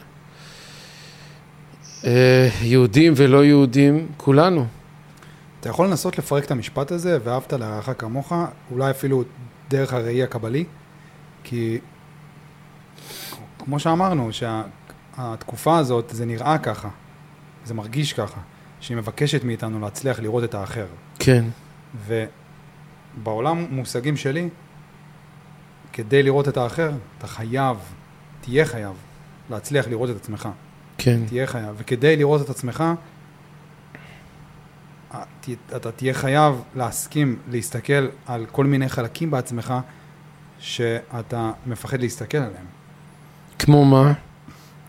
[2.62, 4.66] יהודים ולא יהודים, כולנו.
[5.61, 8.33] אתה יכול לנסות לפרק את המשפט הזה, ואהבת לרעך כמוך,
[8.71, 9.25] אולי אפילו
[9.69, 10.64] דרך הראי הקבלי?
[11.45, 11.79] כי
[13.59, 16.88] כמו שאמרנו, שהתקופה הזאת, זה נראה ככה,
[17.64, 18.40] זה מרגיש ככה,
[18.81, 20.87] שהיא מבקשת מאיתנו להצליח לראות את האחר.
[21.19, 21.45] כן.
[22.07, 24.49] ובעולם מושגים שלי,
[25.92, 27.77] כדי לראות את האחר, אתה חייב,
[28.40, 28.95] תהיה חייב,
[29.51, 30.49] להצליח לראות את עצמך.
[30.98, 31.20] כן.
[31.26, 31.74] תהיה חייב.
[31.78, 32.85] וכדי לראות את עצמך,
[35.76, 39.74] אתה תהיה חייב להסכים להסתכל על כל מיני חלקים בעצמך
[40.59, 42.66] שאתה מפחד להסתכל עליהם.
[43.59, 44.12] כמו מה?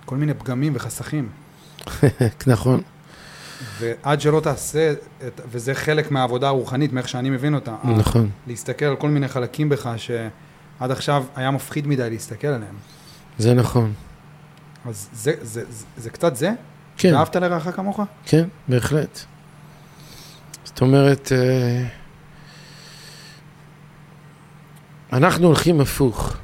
[0.06, 1.30] כל מיני פגמים וחסכים.
[2.48, 2.82] נכון.
[3.80, 4.93] ועד שלא תעשה,
[5.28, 7.76] את, וזה חלק מהעבודה הרוחנית, מאיך שאני מבין אותה.
[7.98, 8.30] נכון.
[8.48, 12.76] להסתכל על כל מיני חלקים בך שעד עכשיו היה מפחיד מדי להסתכל עליהם.
[13.38, 13.93] זה נכון.
[14.88, 16.52] אז זה, זה, זה, זה קצת זה?
[16.97, 17.15] כן.
[17.15, 18.00] ואהבת לרעך כמוך?
[18.26, 19.19] כן, בהחלט.
[20.63, 21.88] זאת אומרת, אה,
[25.13, 26.38] אנחנו הולכים הפוך.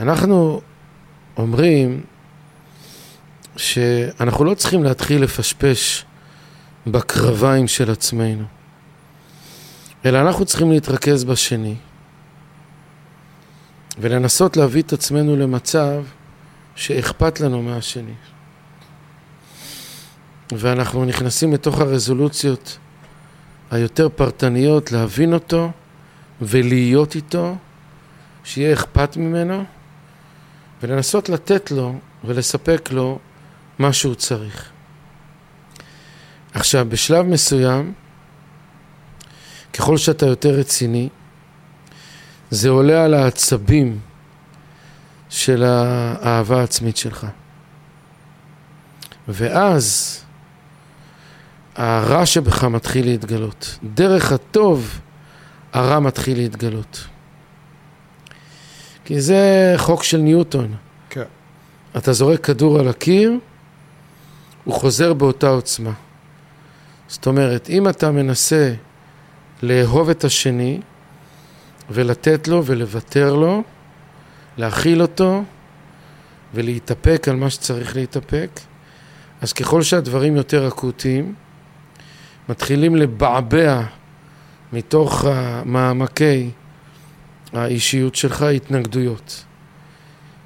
[0.00, 0.60] אנחנו
[1.36, 2.04] אומרים
[3.56, 6.04] שאנחנו לא צריכים להתחיל לפשפש
[6.86, 8.44] בקרביים של עצמנו,
[10.04, 11.74] אלא אנחנו צריכים להתרכז בשני
[13.98, 16.02] ולנסות להביא את עצמנו למצב
[16.76, 18.14] שאכפת לנו מהשני.
[20.52, 22.78] ואנחנו נכנסים לתוך הרזולוציות
[23.70, 25.70] היותר פרטניות, להבין אותו
[26.40, 27.56] ולהיות איתו,
[28.44, 29.64] שיהיה אכפת ממנו,
[30.82, 33.18] ולנסות לתת לו ולספק לו
[33.78, 34.70] מה שהוא צריך.
[36.54, 37.92] עכשיו, בשלב מסוים,
[39.72, 41.08] ככל שאתה יותר רציני,
[42.50, 43.98] זה עולה על העצבים
[45.28, 47.26] של האהבה העצמית שלך.
[49.28, 50.20] ואז
[51.74, 53.78] הרע שבך מתחיל להתגלות.
[53.94, 55.00] דרך הטוב
[55.72, 57.04] הרע מתחיל להתגלות.
[59.04, 60.74] כי זה חוק של ניוטון.
[61.10, 61.22] כן.
[61.96, 63.32] אתה זורק כדור על הקיר,
[64.64, 65.92] הוא חוזר באותה עוצמה.
[67.08, 68.74] זאת אומרת, אם אתה מנסה
[69.62, 70.80] לאהוב את השני
[71.90, 73.62] ולתת לו ולוותר לו,
[74.56, 75.44] להכיל אותו
[76.54, 78.60] ולהתאפק על מה שצריך להתאפק,
[79.40, 81.34] אז ככל שהדברים יותר אקוטיים,
[82.48, 83.82] מתחילים לבעבע
[84.72, 85.24] מתוך
[85.64, 86.50] מעמקי
[87.52, 89.44] האישיות שלך התנגדויות.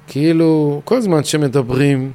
[0.07, 2.11] כאילו, כל זמן שמדברים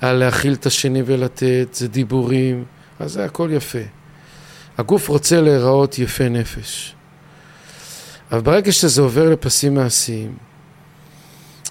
[0.00, 2.64] על להכיל את השני ולתת, זה דיבורים,
[2.98, 3.78] אז זה הכל יפה.
[4.78, 6.94] הגוף רוצה להיראות יפה נפש.
[8.32, 10.36] אבל ברגע שזה עובר לפסים מעשיים,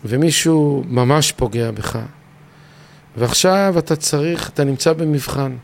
[0.05, 1.99] ומישהו ממש פוגע בך,
[3.17, 5.55] ועכשיו אתה צריך, אתה נמצא במבחן.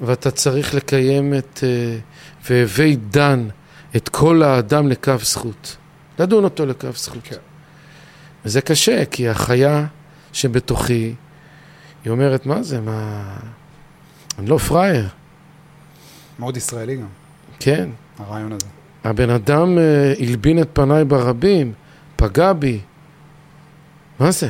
[0.00, 1.98] ואתה צריך לקיים את אה,
[2.50, 3.48] והווי דן
[3.96, 5.76] את כל האדם לקו זכות.
[6.18, 7.18] לדון אותו לקו זכות.
[7.22, 7.36] כן.
[8.44, 9.86] וזה קשה, כי החיה
[10.32, 11.14] שבתוכי,
[12.04, 13.24] היא אומרת, מה זה, מה...
[14.38, 15.08] אני לא פראייר.
[16.38, 17.06] מאוד ישראלי גם.
[17.60, 17.88] כן.
[18.18, 18.66] הרעיון הזה.
[19.04, 21.72] הבן אדם אה, הלבין את פניי ברבים,
[22.16, 22.80] פגע בי.
[24.20, 24.48] מה זה?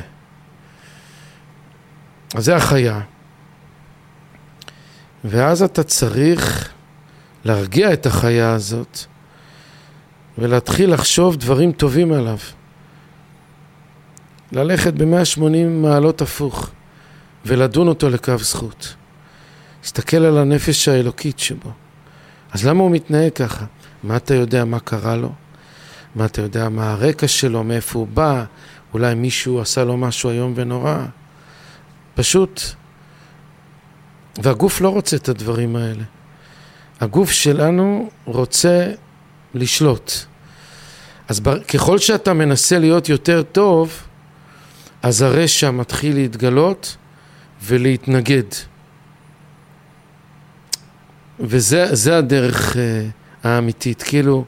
[2.34, 3.00] אז זה החיה.
[5.24, 6.72] ואז אתה צריך
[7.44, 8.98] להרגיע את החיה הזאת
[10.38, 12.38] ולהתחיל לחשוב דברים טובים עליו.
[14.52, 16.70] ללכת ב-180 מעלות הפוך
[17.46, 18.94] ולדון אותו לקו זכות.
[19.82, 21.70] להסתכל על הנפש האלוקית שבו.
[22.52, 23.64] אז למה הוא מתנהג ככה?
[24.02, 25.32] מה אתה יודע מה קרה לו?
[26.14, 28.44] מה אתה יודע מה הרקע שלו, מאיפה הוא בא?
[28.94, 30.96] אולי מישהו עשה לו משהו איום ונורא?
[32.14, 32.60] פשוט
[34.42, 36.04] והגוף לא רוצה את הדברים האלה.
[37.00, 38.90] הגוף שלנו רוצה
[39.54, 40.12] לשלוט.
[41.28, 44.02] אז ככל שאתה מנסה להיות יותר טוב,
[45.02, 46.96] אז הרשע מתחיל להתגלות
[47.62, 48.42] ולהתנגד.
[51.40, 52.76] וזה הדרך uh,
[53.44, 54.44] האמיתית, כאילו,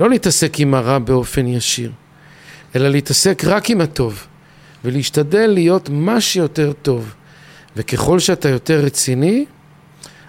[0.00, 1.92] לא להתעסק עם הרע באופן ישיר,
[2.76, 4.26] אלא להתעסק רק עם הטוב,
[4.84, 7.14] ולהשתדל להיות מה שיותר טוב.
[7.76, 9.44] וככל שאתה יותר רציני,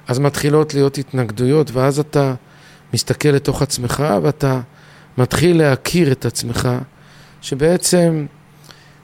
[0.07, 2.33] אז מתחילות להיות התנגדויות, ואז אתה
[2.93, 4.61] מסתכל לתוך עצמך, ואתה
[5.17, 6.69] מתחיל להכיר את עצמך,
[7.41, 8.25] שבעצם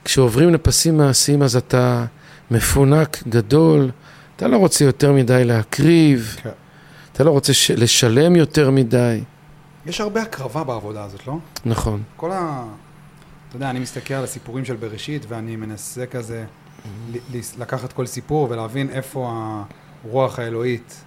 [0.04, 2.04] כשעוברים לפסים מעשיים אז אתה
[2.50, 3.90] מפונק גדול,
[4.36, 6.50] אתה לא רוצה יותר מדי להקריב, כן.
[7.12, 9.20] אתה לא רוצה ש- לשלם יותר מדי.
[9.86, 11.38] יש הרבה הקרבה בעבודה הזאת, לא?
[11.64, 12.02] נכון.
[12.16, 12.64] כל ה...
[13.52, 16.44] אתה יודע, אני מסתכל על הסיפורים של בראשית, ואני מנסה כזה
[17.12, 17.16] ל-
[17.58, 19.32] לקחת כל סיפור ולהבין איפה
[20.04, 21.04] הרוח האלוהית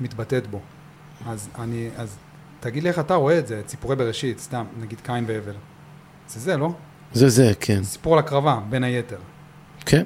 [0.00, 0.60] מתבטאת בו.
[1.26, 2.16] אז אני, אז
[2.60, 5.52] תגיד לי איך אתה רואה את זה, את סיפורי בראשית, סתם, נגיד קין והבל.
[6.28, 6.72] זה זה, לא?
[7.12, 7.84] זה זה, כן.
[7.84, 9.18] סיפור על הקרבה, בין היתר.
[9.86, 10.04] כן.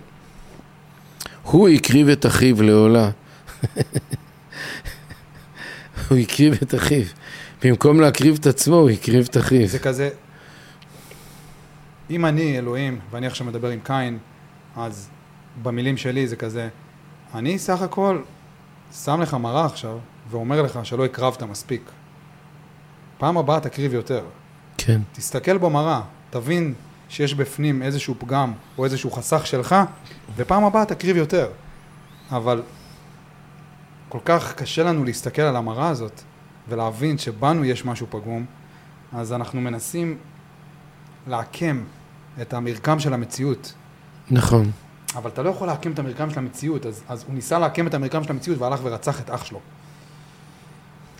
[1.42, 3.10] הוא הקריב את אחיו לעולה.
[6.08, 7.04] הוא הקריב את אחיו.
[7.64, 9.66] במקום להקריב את עצמו, הוא הקריב את אחיו.
[9.66, 10.10] זה כזה,
[12.10, 14.18] אם אני אלוהים, ואני עכשיו מדבר עם קין,
[14.76, 15.08] אז
[15.62, 16.68] במילים שלי זה כזה,
[17.34, 18.22] אני סך הכל
[19.04, 19.98] שם לך מראה עכשיו,
[20.30, 21.82] ואומר לך שלא הקרבת מספיק.
[23.18, 24.24] פעם הבאה תקריב יותר.
[24.78, 26.74] כן, תסתכל במראה, תבין
[27.08, 29.74] שיש בפנים איזשהו פגם או איזשהו חסך שלך,
[30.36, 31.48] ופעם הבאה תקריב יותר.
[32.30, 32.62] אבל
[34.08, 36.20] כל כך קשה לנו להסתכל על המראה הזאת
[36.68, 38.44] ולהבין שבנו יש משהו פגום,
[39.12, 40.18] אז אנחנו מנסים
[41.26, 41.82] לעקם
[42.40, 43.72] את המרקם של המציאות.
[44.30, 44.70] נכון.
[45.16, 47.94] אבל אתה לא יכול לעקם את המרקם של המציאות, אז, אז הוא ניסה לעקם את
[47.94, 49.60] המרקם של המציאות והלך ורצח את אח שלו.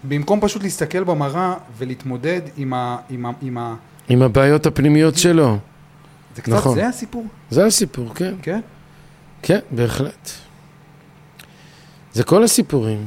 [0.09, 2.97] במקום פשוט להסתכל במראה ולהתמודד עם ה...
[3.11, 3.75] עם ה, עם ה
[4.09, 5.59] עם הבעיות הפנימיות שלו.
[6.37, 6.75] זה קצת, נכון.
[6.75, 8.35] זה הסיפור, זה הסיפור, כן.
[8.43, 8.61] כן?
[9.43, 10.31] כן, בהחלט.
[12.13, 13.07] זה כל הסיפורים.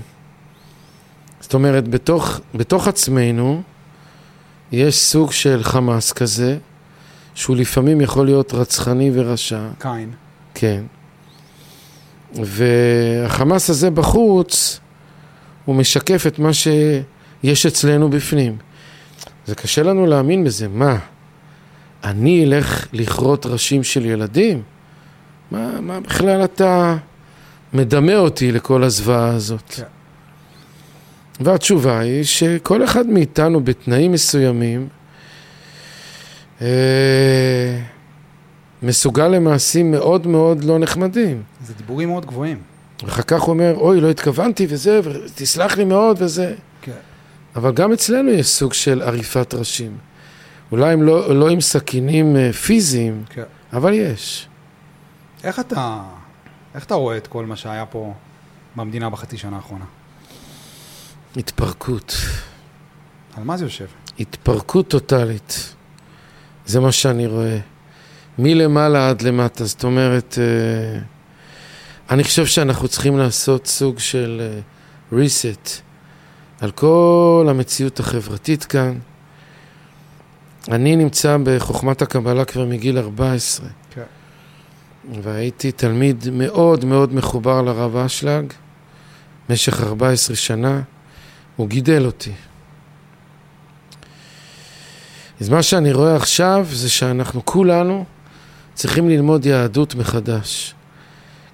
[1.39, 3.61] זאת אומרת, בתוך, בתוך עצמנו
[4.71, 6.57] יש סוג של חמאס כזה,
[7.37, 10.11] שהוא לפעמים יכול להיות רצחני ורשע, קין.
[10.53, 10.83] כן.
[12.35, 14.79] והחמאס הזה בחוץ,
[15.65, 18.57] הוא משקף את מה שיש אצלנו בפנים.
[19.45, 20.67] זה קשה לנו להאמין בזה.
[20.67, 20.97] מה,
[22.03, 24.61] אני אלך לכרות ראשים של ילדים?
[25.51, 26.97] מה, מה בכלל אתה
[27.73, 29.69] מדמה אותי לכל הזוועה הזאת?
[29.69, 29.83] כן.
[31.39, 34.87] והתשובה היא שכל אחד מאיתנו בתנאים מסוימים
[36.61, 37.79] אה,
[38.83, 41.43] מסוגל למעשים מאוד מאוד לא נחמדים.
[41.65, 42.61] זה דיבורים מאוד גבוהים.
[43.03, 46.55] ואחר כך הוא אומר, אוי, לא התכוונתי וזה, ותסלח לי מאוד וזה.
[46.81, 46.91] כן.
[47.55, 49.97] אבל גם אצלנו יש סוג של עריפת ראשים.
[50.71, 53.43] אולי הם לא, לא עם סכינים אה, פיזיים, כן.
[53.73, 54.47] אבל יש.
[55.43, 56.03] איך אתה,
[56.75, 58.13] איך אתה רואה את כל מה שהיה פה
[58.75, 59.85] במדינה בחצי שנה האחרונה?
[61.37, 62.13] התפרקות.
[63.37, 63.85] על מה זה יושב?
[64.19, 65.73] התפרקות טוטאלית.
[66.67, 67.57] זה מה שאני רואה.
[68.39, 69.65] מלמעלה עד למטה.
[69.65, 70.99] זאת אומרת, אה,
[72.09, 74.59] אני חושב שאנחנו צריכים לעשות סוג של אה,
[75.19, 75.69] reset
[76.61, 78.97] על כל המציאות החברתית כאן.
[80.71, 84.01] אני נמצא בחוכמת הקבלה כבר מגיל 14, כן.
[85.23, 88.53] והייתי תלמיד מאוד מאוד מחובר לרב אשלג
[89.49, 90.81] במשך 14 שנה.
[91.55, 92.31] הוא גידל אותי.
[95.41, 98.05] אז מה שאני רואה עכשיו זה שאנחנו כולנו
[98.73, 100.73] צריכים ללמוד יהדות מחדש.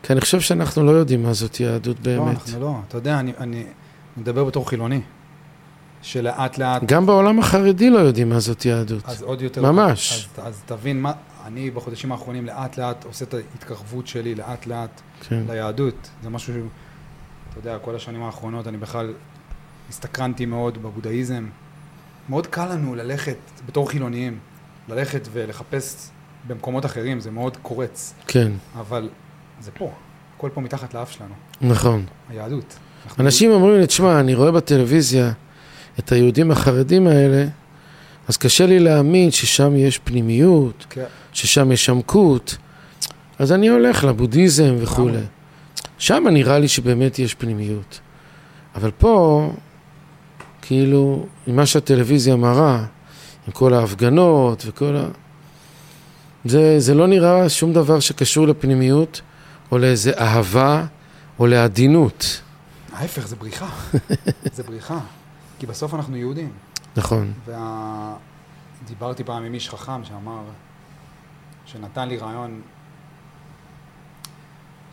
[0.04, 2.38] כי אני חושב שאנחנו לא יודעים מה זאת יהדות לא, באמת.
[2.38, 2.76] אנחנו לא.
[2.88, 3.64] אתה יודע, אני, אני
[4.18, 5.02] מדבר בתור חילוני,
[6.02, 9.02] שלאט לאט, גם בעולם החרדי לא יודעים מה זאת יהדות.
[9.06, 9.72] אז עוד יותר...
[9.72, 10.28] ממש.
[10.38, 11.12] אז, אז תבין מה,
[11.46, 15.44] אני בחודשים האחרונים לאט לאט עושה את ההתקרבות שלי לאט לאט כן.
[15.50, 16.10] ליהדות.
[16.24, 16.58] זה משהו, ש-
[17.50, 19.14] אתה יודע, כל השנים האחרונות אני בכלל
[19.90, 21.46] הסתקרנתי מאוד בבודהיזם.
[22.30, 24.38] מאוד קל לנו ללכת, בתור חילוניים,
[24.90, 25.96] ללכת ולחפש
[26.48, 28.14] במקומות אחרים, זה מאוד קורץ.
[28.28, 29.10] כן, אבל
[29.62, 29.92] זה פה,
[30.38, 32.06] הכל פה מתחת לאף שלנו, נכון.
[32.30, 32.76] היהדות.
[33.06, 35.32] אנחנו- אנשים אומרים לי, תשמע, אני רואה בטלוויזיה
[36.00, 37.46] את היהודים החרדים האלה,
[38.28, 41.04] אז קשה לי להאמין ששם יש פנימיות, כן,
[41.34, 42.58] ששם יש עמקות,
[43.40, 45.20] אז אני הולך לבודהיזם וכולי.
[45.98, 48.00] שם נראה לי שבאמת יש פנימיות.
[48.76, 49.50] אבל פה,
[50.66, 52.86] כאילו, עם מה שהטלוויזיה מראה,
[53.48, 55.08] עם כל ההפגנות וכל ה...
[56.46, 59.22] זה, זה לא נראה שום דבר שקשור לפנימיות,
[59.72, 60.86] או לאיזה אהבה,
[61.40, 62.42] או לעדינות.
[62.94, 63.70] ההפך, זה בריחה.
[64.56, 65.00] זה בריחה.
[65.60, 66.52] כי בסוף אנחנו יהודים.
[66.96, 68.16] נכון, וה...
[68.88, 70.44] דיברתי פעם עם איש חכם שאמר,
[71.66, 72.62] שנתן לי רעיון,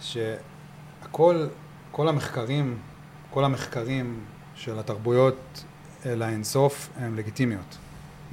[0.00, 1.46] שהכל,
[1.90, 2.78] כל המחקרים,
[3.30, 4.20] כל המחקרים
[4.68, 5.64] התרבויות
[6.06, 7.78] אל האינסוף הם לגיטימיות.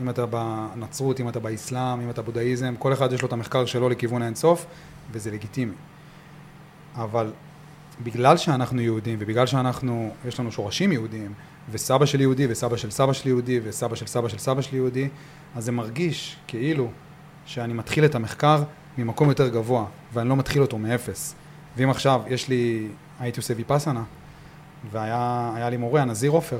[0.01, 3.65] אם אתה בנצרות, אם אתה באסלאם, אם אתה בודהיזם, כל אחד יש לו את המחקר
[3.65, 4.65] שלו לכיוון האינסוף,
[5.11, 5.73] וזה לגיטימי.
[6.95, 7.31] אבל
[8.03, 11.33] בגלל שאנחנו יהודים, ובגלל שאנחנו, יש לנו שורשים יהודיים,
[11.71, 15.09] וסבא שלי יהודי, וסבא של סבא שלי יהודי, וסבא של סבא של סבא שלי יהודי,
[15.55, 16.91] אז זה מרגיש כאילו
[17.45, 18.63] שאני מתחיל את המחקר
[18.97, 21.35] ממקום יותר גבוה, ואני לא מתחיל אותו מאפס.
[21.77, 22.87] ואם עכשיו יש לי,
[23.19, 24.03] הייתי עושה ויפאסנה,
[24.91, 26.59] והיה לי מורה, הנזיר עופר,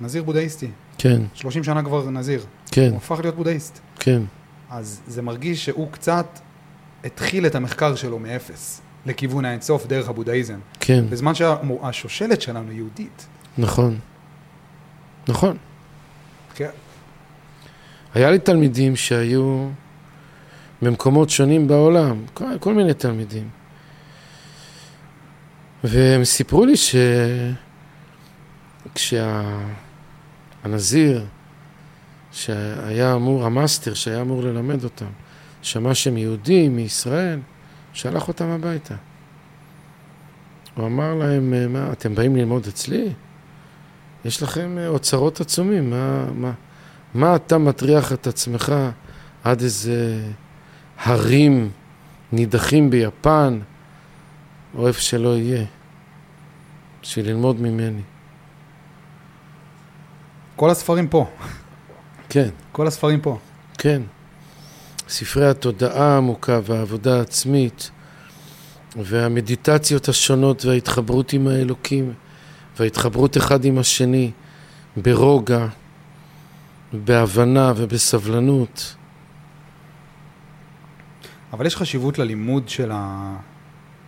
[0.00, 0.68] נזיר בודהיסטי.
[0.98, 1.22] כן.
[1.34, 2.44] 30 שנה כבר נזיר.
[2.70, 2.88] כן.
[2.90, 3.80] הוא הפך להיות בודהיסט.
[3.98, 4.22] כן.
[4.70, 6.26] אז זה מרגיש שהוא קצת
[7.04, 10.58] התחיל את המחקר שלו מאפס, לכיוון האינסוף דרך הבודהיזם.
[10.80, 11.04] כן.
[11.10, 13.26] בזמן שהשושלת שלנו יהודית.
[13.58, 13.98] נכון.
[15.28, 15.56] נכון.
[16.54, 16.70] כן.
[18.14, 19.68] היה לי תלמידים שהיו
[20.82, 23.48] במקומות שונים בעולם, כל, כל מיני תלמידים.
[25.84, 26.74] והם סיפרו לי
[28.94, 31.26] שכשהנזיר
[32.32, 35.06] שהיה אמור, המאסטר שהיה אמור ללמד אותם,
[35.62, 37.38] שמע שהם יהודים מישראל,
[37.92, 38.94] שלח אותם הביתה.
[40.74, 43.12] הוא אמר להם, מה, אתם באים ללמוד אצלי?
[44.24, 46.52] יש לכם אוצרות עצומים, מה, מה,
[47.14, 48.74] מה אתה מטריח את עצמך
[49.44, 50.24] עד איזה
[50.98, 51.70] הרים
[52.32, 53.58] נידחים ביפן,
[54.76, 55.64] או איפה שלא יהיה,
[57.02, 58.02] בשביל ללמוד ממני.
[60.56, 61.30] כל הספרים פה.
[62.28, 62.48] כן.
[62.72, 63.38] כל הספרים פה.
[63.78, 64.02] כן.
[65.08, 67.90] ספרי התודעה העמוקה והעבודה העצמית
[68.96, 72.12] והמדיטציות השונות וההתחברות עם האלוקים
[72.78, 74.30] וההתחברות אחד עם השני
[74.96, 75.66] ברוגע,
[76.92, 78.94] בהבנה ובסבלנות.
[81.52, 82.92] אבל יש חשיבות ללימוד של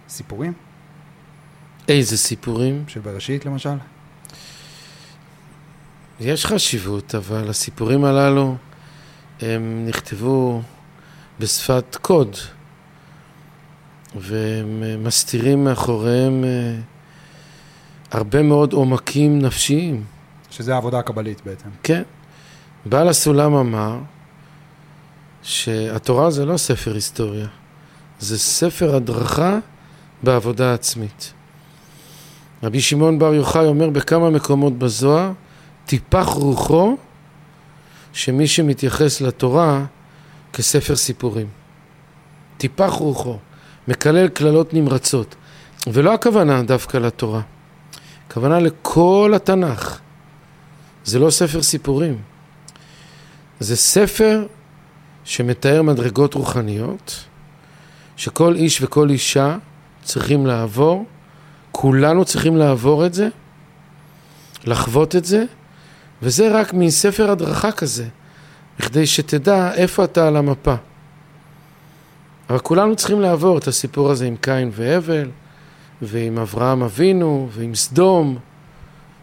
[0.08, 0.52] הסיפורים?
[1.88, 2.84] איזה סיפורים?
[2.88, 3.76] של בראשית למשל?
[6.20, 8.56] יש חשיבות, אבל הסיפורים הללו
[9.40, 10.62] הם נכתבו
[11.40, 12.36] בשפת קוד,
[14.16, 16.74] והם מסתירים מאחוריהם אה,
[18.10, 20.04] הרבה מאוד עומקים נפשיים.
[20.50, 21.68] שזה העבודה הקבלית בעצם.
[21.82, 22.02] כן.
[22.86, 23.98] בעל הסולם אמר
[25.42, 27.46] שהתורה זה לא ספר היסטוריה,
[28.20, 29.58] זה ספר הדרכה
[30.22, 31.32] בעבודה עצמית.
[32.62, 35.32] רבי שמעון בר יוחאי אומר בכמה מקומות בזוהר,
[35.86, 36.96] טיפח רוחו
[38.12, 39.84] שמי שמתייחס לתורה
[40.52, 41.46] כספר סיפורים.
[42.58, 43.38] טיפח רוחו,
[43.88, 45.34] מקלל קללות נמרצות.
[45.86, 47.40] ולא הכוונה דווקא לתורה,
[48.26, 49.98] הכוונה לכל התנ"ך.
[51.04, 52.18] זה לא ספר סיפורים,
[53.60, 54.46] זה ספר
[55.24, 57.24] שמתאר מדרגות רוחניות,
[58.16, 59.56] שכל איש וכל אישה
[60.08, 61.04] צריכים לעבור,
[61.72, 63.28] כולנו צריכים לעבור את זה,
[64.64, 65.44] לחוות את זה,
[66.22, 68.08] וזה רק מין ספר הדרכה כזה,
[68.78, 70.74] בכדי שתדע איפה אתה על המפה.
[72.50, 75.30] אבל כולנו צריכים לעבור את הסיפור הזה עם קין והבל,
[76.02, 78.38] ועם אברהם אבינו, ועם סדום.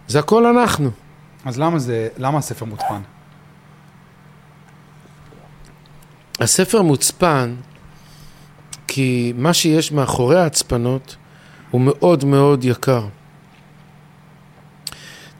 [0.07, 0.91] זה הכל אנחנו.
[1.45, 3.01] אז למה זה, למה הספר מוצפן?
[6.39, 7.55] הספר מוצפן
[8.87, 11.15] כי מה שיש מאחורי ההצפנות
[11.71, 13.07] הוא מאוד מאוד יקר.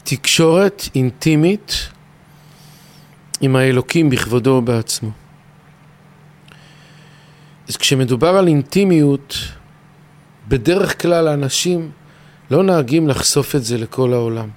[0.03, 1.89] תקשורת אינטימית
[3.41, 5.11] עם האלוקים בכבודו ובעצמו.
[7.69, 9.35] אז כשמדובר על אינטימיות,
[10.47, 11.91] בדרך כלל האנשים
[12.51, 14.49] לא נהגים לחשוף את זה לכל העולם.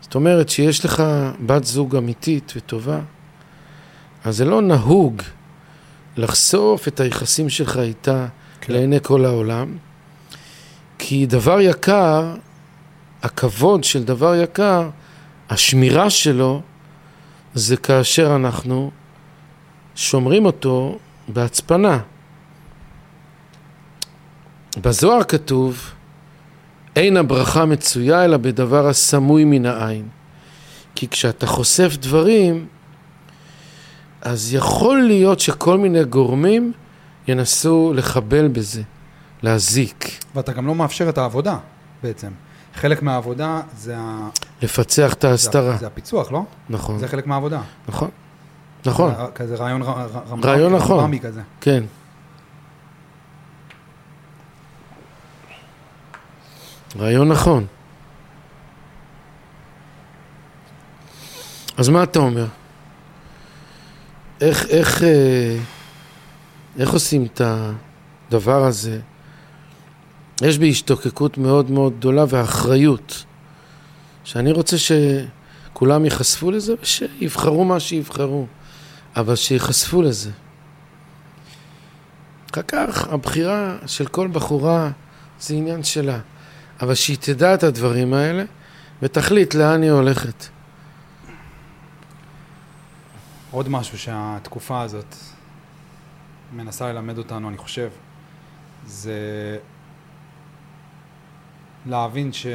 [0.00, 1.02] זאת אומרת שיש לך
[1.46, 3.00] בת זוג אמיתית וטובה,
[4.24, 5.22] אז זה לא נהוג
[6.16, 8.26] לחשוף את היחסים שלך איתה
[8.60, 8.72] כן.
[8.72, 9.76] לעיני כל העולם,
[10.98, 12.34] כי דבר יקר,
[13.22, 14.88] הכבוד של דבר יקר,
[15.50, 16.62] השמירה שלו,
[17.54, 18.90] זה כאשר אנחנו
[19.94, 20.98] שומרים אותו
[21.28, 21.98] בהצפנה.
[24.76, 25.90] בזוהר כתוב,
[26.96, 30.08] אין הברכה מצויה אלא בדבר הסמוי מן העין.
[30.94, 32.66] כי כשאתה חושף דברים,
[34.22, 36.72] אז יכול להיות שכל מיני גורמים
[37.28, 38.82] ינסו לחבל בזה,
[39.42, 40.10] להזיק.
[40.34, 41.58] ואתה גם לא מאפשר את העבודה
[42.02, 42.30] בעצם.
[42.74, 44.28] חלק מהעבודה זה ה...
[44.62, 45.72] לפצח את ההסתרה.
[45.72, 46.42] זה, זה הפיצוח, לא?
[46.70, 46.98] נכון.
[46.98, 47.60] זה חלק מהעבודה.
[47.88, 48.10] נכון.
[48.86, 49.14] נכון.
[49.14, 51.18] זה, כזה רעיון רמב"מי רעיון נכון.
[51.18, 51.42] כזה.
[51.60, 51.84] כן.
[56.98, 57.66] רעיון נכון.
[61.76, 62.46] אז מה אתה אומר?
[64.40, 65.56] איך, איך, אה,
[66.78, 69.00] איך עושים את הדבר הזה?
[70.42, 73.24] יש בי השתוקקות מאוד מאוד גדולה ואחריות,
[74.24, 74.76] שאני רוצה
[75.72, 78.46] כולם ייחשפו לזה ושיבחרו מה שיבחרו,
[79.16, 80.30] אבל שייחשפו לזה.
[82.52, 84.90] אחר כך הבחירה של כל בחורה
[85.40, 86.18] זה עניין שלה,
[86.80, 88.44] אבל שהיא תדע את הדברים האלה
[89.02, 90.59] ותחליט לאן היא הולכת.
[93.50, 95.14] עוד משהו שהתקופה הזאת
[96.52, 97.90] מנסה ללמד אותנו, אני חושב,
[98.86, 99.58] זה
[101.86, 102.46] להבין ש...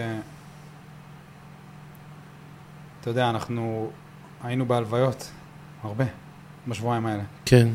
[3.01, 3.91] אתה יודע, אנחנו
[4.43, 5.31] היינו בהלוויות
[5.83, 6.05] הרבה
[6.67, 7.67] בשבועיים האלה, כן.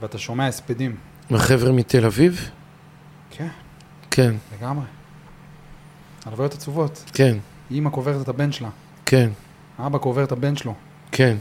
[0.00, 0.96] ואתה שומע הספדים.
[1.30, 2.50] מהחבר'ה מתל אביב?
[3.30, 3.48] כן,
[4.10, 4.84] כן, לגמרי.
[6.26, 7.04] הלוויות עצובות.
[7.12, 7.38] כן,
[7.70, 8.68] אימא קוברת את הבן שלה,
[9.06, 9.30] כן,
[9.78, 10.74] אבא קובר את הבן שלו,
[11.12, 11.36] כן,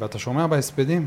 [0.00, 1.06] ואתה שומע בהספדים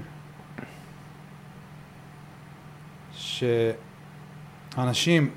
[4.74, 5.30] שאנשים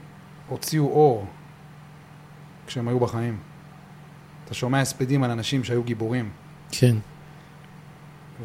[0.49, 1.27] הוציאו אור
[2.67, 3.39] כשהם היו בחיים.
[4.45, 6.31] אתה שומע הספדים על אנשים שהיו גיבורים,
[6.71, 6.97] כן,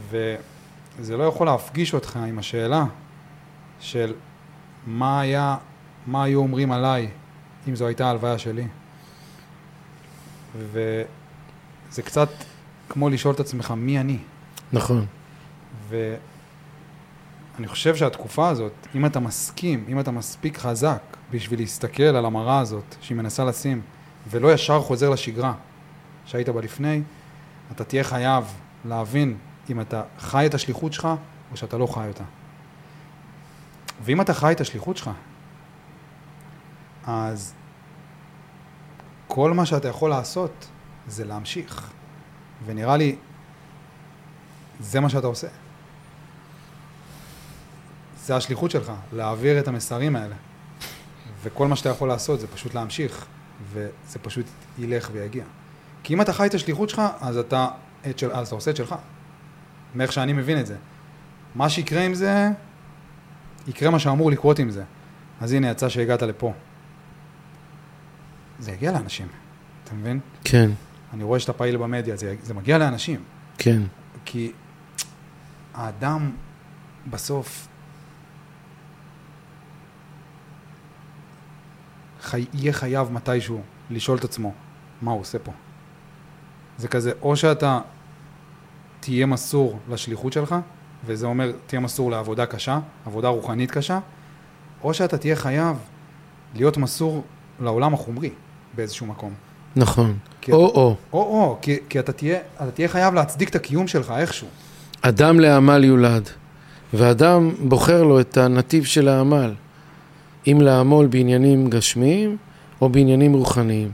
[0.09, 2.85] וזה לא יכול להפגיש אותך עם השאלה
[3.79, 4.13] של
[4.87, 5.57] מה היה,
[6.07, 7.09] מה היו אומרים עליי
[7.67, 8.67] אם זו הייתה ההלוויה שלי.
[10.57, 12.29] וזה קצת
[12.89, 14.17] כמו לשאול את עצמך מי אני.
[14.73, 15.05] נכון.
[15.89, 21.01] ואני חושב שהתקופה הזאת, אם אתה מסכים, אם אתה מספיק חזק
[21.31, 23.81] בשביל להסתכל על המראה הזאת שהיא מנסה לשים,
[24.29, 25.53] ולא ישר חוזר לשגרה
[26.25, 27.01] שהיית בה לפני,
[27.71, 28.45] אתה תהיה חייב
[28.85, 29.37] להבין
[29.69, 31.07] אם אתה חי את השליחות שלך
[31.51, 32.23] או שאתה לא חי אותה.
[34.03, 35.09] ואם אתה חי את השליחות שלך,
[37.05, 37.53] אז
[39.27, 40.67] כל מה שאתה יכול לעשות
[41.07, 41.91] זה להמשיך.
[42.65, 43.15] ונראה לי,
[44.81, 45.47] זה מה שאתה עושה.
[48.25, 50.35] זה השליחות שלך, להעביר את המסרים האלה.
[51.43, 53.25] וכל מה שאתה יכול לעשות זה פשוט להמשיך,
[53.71, 54.45] וזה פשוט
[54.79, 55.43] ילך ויגיע.
[56.03, 57.67] כי אם אתה חי את השליחות שלך, אז אתה,
[58.09, 58.95] את של, אז אתה עושה את שלך.
[59.95, 60.75] מאיך שאני מבין את זה.
[61.55, 62.49] מה שיקרה עם זה,
[63.67, 64.83] יקרה מה שאמור לקרות עם זה.
[65.41, 66.53] אז הנה, יצא שהגעת לפה.
[68.59, 69.27] זה יגיע לאנשים,
[69.83, 70.19] אתה מבין?
[70.43, 70.71] כן,
[71.13, 73.23] אני רואה שאתה פעיל במדיה, זה, זה מגיע לאנשים.
[73.57, 73.81] כן,
[74.25, 74.51] כי
[75.73, 76.31] האדם
[77.09, 77.67] בסוף
[82.21, 82.45] חי...
[82.53, 84.53] יהיה חייב מתישהו לשאול את עצמו
[85.01, 85.51] מה הוא עושה פה.
[86.77, 87.79] זה כזה, או שאתה
[88.99, 90.55] תהיה מסור לשליחות שלך,
[91.05, 93.99] וזה אומר תהיה מסור לעבודה קשה, עבודה רוחנית קשה,
[94.83, 95.77] או שאתה תהיה חייב
[96.55, 97.23] להיות מסור
[97.59, 98.29] לעולם החומרי
[98.75, 99.33] באיזשהו מקום.
[99.75, 100.17] נכון.
[100.51, 104.47] או-או, או-או, כי, כי אתה, תהיה, אתה תהיה חייב להצדיק את הקיום שלך איכשהו.
[105.01, 106.29] אדם לעמל יולד,
[106.93, 109.53] ואדם בוחר לו את הנתיב של העמל,
[110.47, 112.37] אם לעמול בעניינים גשמיים
[112.81, 113.91] או בעניינים רוחניים.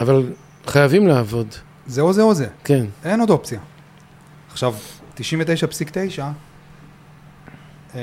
[0.00, 0.32] אבל
[0.66, 1.46] חייבים לעבוד,
[1.86, 2.46] זה או זה או זה.
[2.64, 3.60] כן, אין עוד אופציה.
[4.52, 4.74] עכשיו,
[5.16, 6.22] 99.9,
[7.94, 8.00] אמ,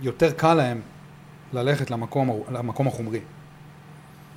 [0.00, 0.80] יותר קל להם
[1.52, 3.20] ללכת למקום, למקום החומרי.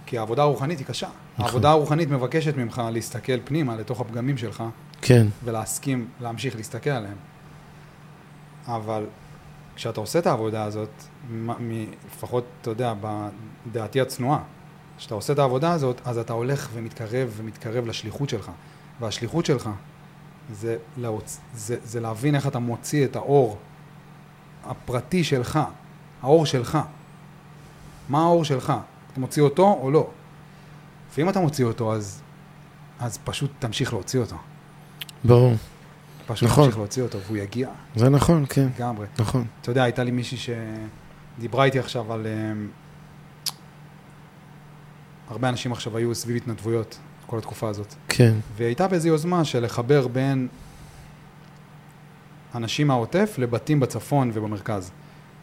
[0.05, 1.07] כי העבודה הרוחנית היא קשה.
[1.07, 1.45] נכון.
[1.45, 4.63] העבודה הרוחנית מבקשת ממך להסתכל פנימה לתוך הפגמים שלך
[5.01, 7.17] כן, ולהסכים להמשיך להסתכל עליהם.
[8.67, 9.05] אבל
[9.75, 10.89] כשאתה עושה את העבודה הזאת,
[12.05, 14.39] לפחות, אתה יודע, בדעתי הצנועה,
[14.97, 18.51] כשאתה עושה את העבודה הזאת, אז אתה הולך ומתקרב ומתקרב לשליחות שלך.
[18.99, 19.69] והשליחות שלך
[20.51, 21.39] זה, להוצ...
[21.53, 23.57] זה, זה להבין איך אתה מוציא את האור
[24.65, 25.59] הפרטי שלך,
[26.21, 26.77] האור שלך.
[28.09, 28.73] מה האור שלך?
[29.15, 30.09] אתה מוציא אותו או לא?
[31.17, 32.21] ואם אתה מוציא אותו, אז,
[32.99, 34.35] אז פשוט תמשיך להוציא אותו.
[35.23, 35.53] ברור.
[36.25, 36.63] פשוט נכון.
[36.63, 39.07] תמשיך להוציא אותו, והוא יגיע זה נכון, כן, לגמרי.
[39.19, 39.45] נכון.
[39.61, 40.53] אתה יודע, הייתה לי מישהי
[41.37, 42.27] שדיברה איתי עכשיו על...
[42.27, 42.67] אמ,
[45.29, 47.93] הרבה אנשים עכשיו היו סביב התנדבויות, כל התקופה הזאת.
[48.07, 50.47] כן, והיא הייתה באיזו יוזמה של לחבר בין
[52.55, 54.91] אנשים מהעוטף לבתים בצפון ובמרכז.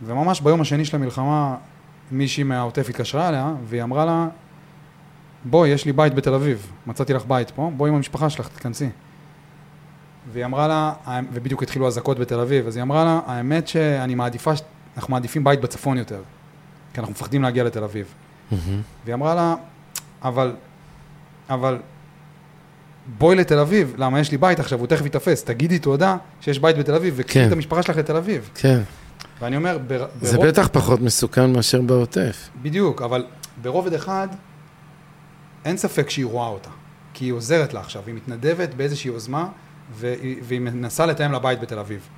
[0.02, 1.56] וממש ביום השני של המלחמה,
[2.10, 4.28] מישהי מהעוטף התקשרה אליה, והיא אמרה לה,
[5.44, 8.88] בואי, יש לי בית בתל אביב, מצאתי לך בית פה, בואי עם המשפחה שלך, תתכנסי.
[10.32, 14.14] והיא אמרה לה, "האמ- ובדיוק התחילו אזעקות בתל אביב, אז היא אמרה לה, האמת שאני
[14.14, 14.52] מעדיפה,
[14.96, 16.20] אנחנו מעדיפים בית בצפון יותר,
[16.94, 18.06] כי אנחנו מפחדים להגיע לתל אביב.
[19.04, 19.54] והיא אמרה לה,
[20.22, 20.54] אבל,
[21.50, 21.78] אבל
[23.18, 26.78] בואי לתל אביב, למה יש לי בית עכשיו, הוא תכף ייתפס, תגידי תודה שיש בית
[26.78, 27.46] בתל אביב, וקחי כן.
[27.46, 28.50] את המשפחה שלך לתל אביב.
[28.54, 28.80] כן.
[29.40, 32.48] ואני אומר, בר, זה ברוב, בטח פחות מסוכן מאשר בעוטף.
[32.62, 33.26] בדיוק, אבל
[33.62, 34.28] ברובד אחד,
[35.64, 36.70] אין ספק שהיא רואה אותה,
[37.14, 39.48] כי היא עוזרת לה עכשיו, היא מתנדבת באיזושהי יוזמה,
[39.94, 42.08] והיא, והיא מנסה לתאם לה בית בתל אביב.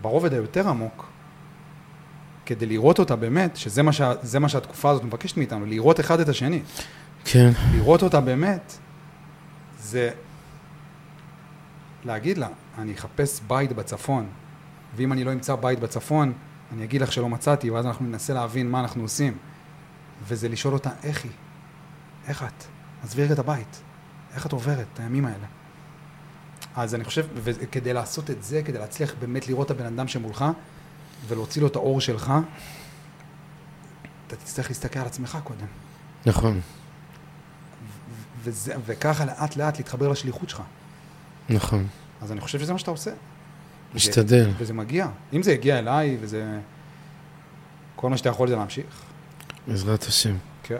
[0.00, 1.06] ברובד היותר עמוק,
[2.46, 6.28] כדי לראות אותה באמת, שזה מה, שה, מה שהתקופה הזאת מבקשת מאיתנו, לראות אחד את
[6.28, 6.62] השני.
[7.24, 8.76] כן, לראות אותה באמת,
[9.78, 10.10] זה
[12.04, 12.48] להגיד לה,
[12.78, 14.26] אני אחפש בית בצפון,
[14.96, 16.32] ואם אני לא אמצא בית בצפון,
[16.72, 19.36] אני אגיד לך שלא מצאתי, ואז אנחנו ננסה להבין מה אנחנו עושים.
[20.28, 21.32] וזה לשאול אותה, איך היא?
[22.28, 22.64] איך את?
[23.02, 23.80] עזבי רגע את הבית.
[24.34, 25.46] איך את עוברת את הימים האלה?
[26.76, 30.44] אז אני חושב, וכדי לעשות את זה, כדי להצליח באמת לראות את הבן אדם שמולך,
[31.28, 32.32] ולהוציא לו את האור שלך,
[34.26, 35.66] אתה תצטרך להסתכל על עצמך קודם.
[36.26, 36.60] נכון,
[38.42, 40.62] וזה, וככה לאט לאט להתחבר לשליחות שלך.
[41.48, 41.86] נכון.
[42.22, 43.10] אז אני חושב שזה מה שאתה עושה.
[43.94, 44.42] משתדל.
[44.48, 45.06] וזה, וזה מגיע.
[45.32, 46.58] אם זה הגיע אליי, וזה...
[47.96, 48.84] כל מה שאתה יכול זה להמשיך.
[49.66, 50.76] בעזרת השם, כן.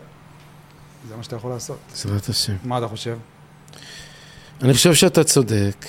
[1.08, 1.78] זה מה שאתה יכול לעשות.
[1.90, 2.56] בעזרת השם.
[2.64, 3.18] מה אתה חושב?
[4.62, 5.86] אני חושב שאתה צודק.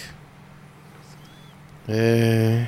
[1.90, 2.64] אה,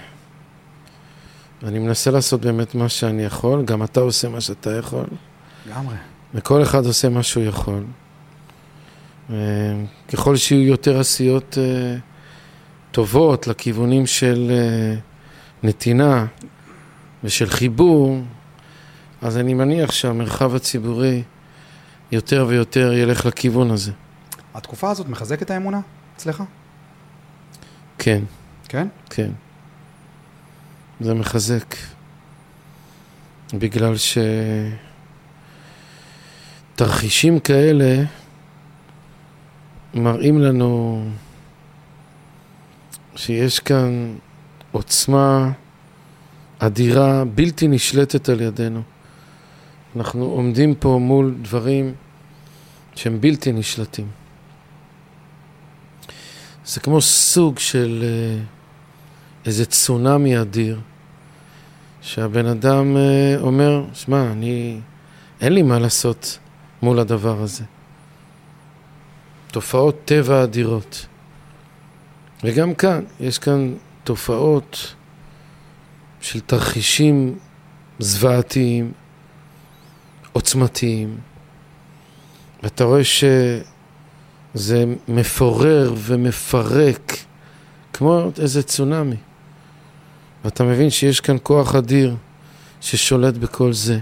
[1.63, 5.05] אני מנסה לעשות באמת מה שאני יכול, גם אתה עושה מה שאתה יכול,
[5.67, 5.95] לגמרי.
[6.33, 7.83] וכל אחד עושה מה שהוא יכול.
[9.29, 9.35] אה,
[10.13, 11.97] ככל שיהיו יותר עשיות אה,
[12.93, 14.95] טובות לכיוונים של אה,
[15.63, 16.25] נתינה
[17.23, 18.21] ושל חיבור,
[19.21, 21.23] אז אני מניח שהמרחב הציבורי
[22.11, 23.91] יותר ויותר ילך לכיוון הזה.
[24.53, 25.79] התקופה הזאת מחזקת את האמונה
[26.15, 26.43] אצלך?
[27.97, 28.23] כן,
[28.67, 28.87] כן?
[29.09, 29.31] כן.
[30.99, 31.75] זה מחזק.
[33.53, 33.93] בגלל
[36.75, 38.03] שתרחישים כאלה
[39.93, 41.03] מראים לנו
[43.15, 44.15] שיש כאן
[44.71, 45.51] עוצמה
[46.59, 48.81] אדירה, בלתי נשלטת על ידינו.
[49.95, 51.93] אנחנו עומדים פה מול דברים
[52.95, 54.07] שהם בלתי נשלטים.
[56.65, 58.43] זה כמו סוג של אה,
[59.45, 60.79] איזה צונאמי אדיר,
[62.01, 64.79] שהבן אדם אה, אומר, שמע, אני,
[65.41, 66.39] אין לי מה לעשות
[66.81, 67.63] מול הדבר הזה.
[69.47, 71.05] תופעות טבע אדירות.
[72.43, 73.73] וגם כאן, יש כאן
[74.03, 74.95] תופעות
[76.21, 77.37] של תרחישים
[77.99, 78.91] זוועתיים,
[80.33, 81.17] עוצמתיים,
[82.63, 87.17] ואתה רואה שזה מפורר ומפרק
[87.93, 89.15] כמו איזה צונאמי.
[90.45, 92.15] ואתה מבין שיש כאן כוח אדיר
[92.81, 93.99] ששולט בכל זה.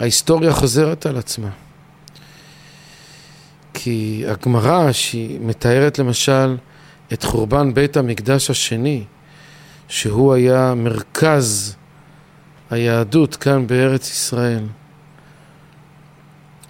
[0.00, 1.50] ההיסטוריה חוזרת על עצמה.
[3.74, 6.56] כי הגמרא, שהיא מתארת למשל
[7.12, 9.04] את חורבן בית המקדש השני,
[9.88, 11.76] שהוא היה מרכז
[12.70, 14.64] היהדות כאן בארץ ישראל.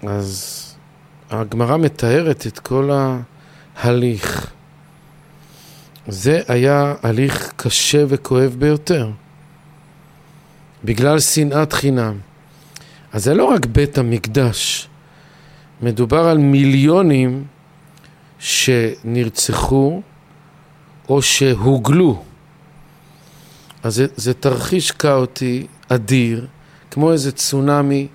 [0.03, 0.61] אז
[1.31, 2.91] הגמרא מתארת את כל
[3.77, 4.51] ההליך.
[6.09, 9.11] זה היה הליך קשה וכואב ביותר,
[10.85, 12.19] בגלל שנאת חינם.
[13.13, 14.89] אז זה לא רק בית המקדש,
[15.83, 17.45] מדובר על מיליונים
[18.39, 20.03] שנרצחו
[21.09, 22.23] או שהוגלו.
[23.83, 26.47] אז זה, זה תרחיש כאוטי אדיר,
[26.91, 28.09] כמו איזה צונאמי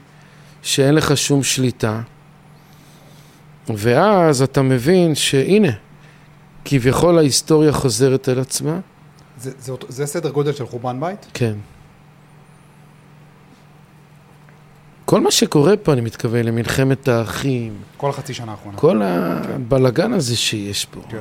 [0.62, 2.02] שאין לך שום שליטה.
[3.70, 5.72] ואז אתה מבין שהנה,
[6.66, 8.80] כביכול ההיסטוריה חוזרת על עצמה.
[9.38, 11.26] זה, זה, זה סדר גודל של חורבן בית?
[11.34, 11.54] כן.
[15.06, 18.78] כל מה שקורה פה, אני מתכוון למלחמת האחים, כל החצי שנה האחרונה.
[18.78, 21.02] כל הבלגן הזה שיש פה.
[21.10, 21.18] כן.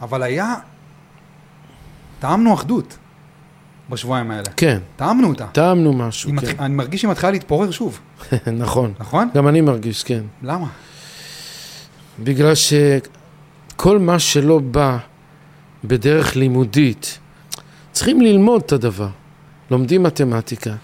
[0.00, 0.54] אבל היה...
[2.18, 2.96] טעמנו אחדות
[3.90, 4.50] בשבועיים האלה.
[4.56, 5.46] כן, טעמנו אותה.
[5.46, 6.36] טעמנו משהו, כן.
[6.36, 6.60] מתח...
[6.60, 8.00] אני מרגיש שהיא מתחילה להתפורר שוב,
[8.62, 8.92] נכון.
[8.98, 9.28] נכון?
[9.34, 10.22] גם אני מרגיש, כן.
[10.42, 10.66] למה?
[12.18, 14.98] בגלל שכל מה שלא בא
[15.84, 17.18] בדרך לימודית,
[17.92, 19.08] צריכים ללמוד את הדבר.
[19.70, 20.74] לומדים מתמטיקה.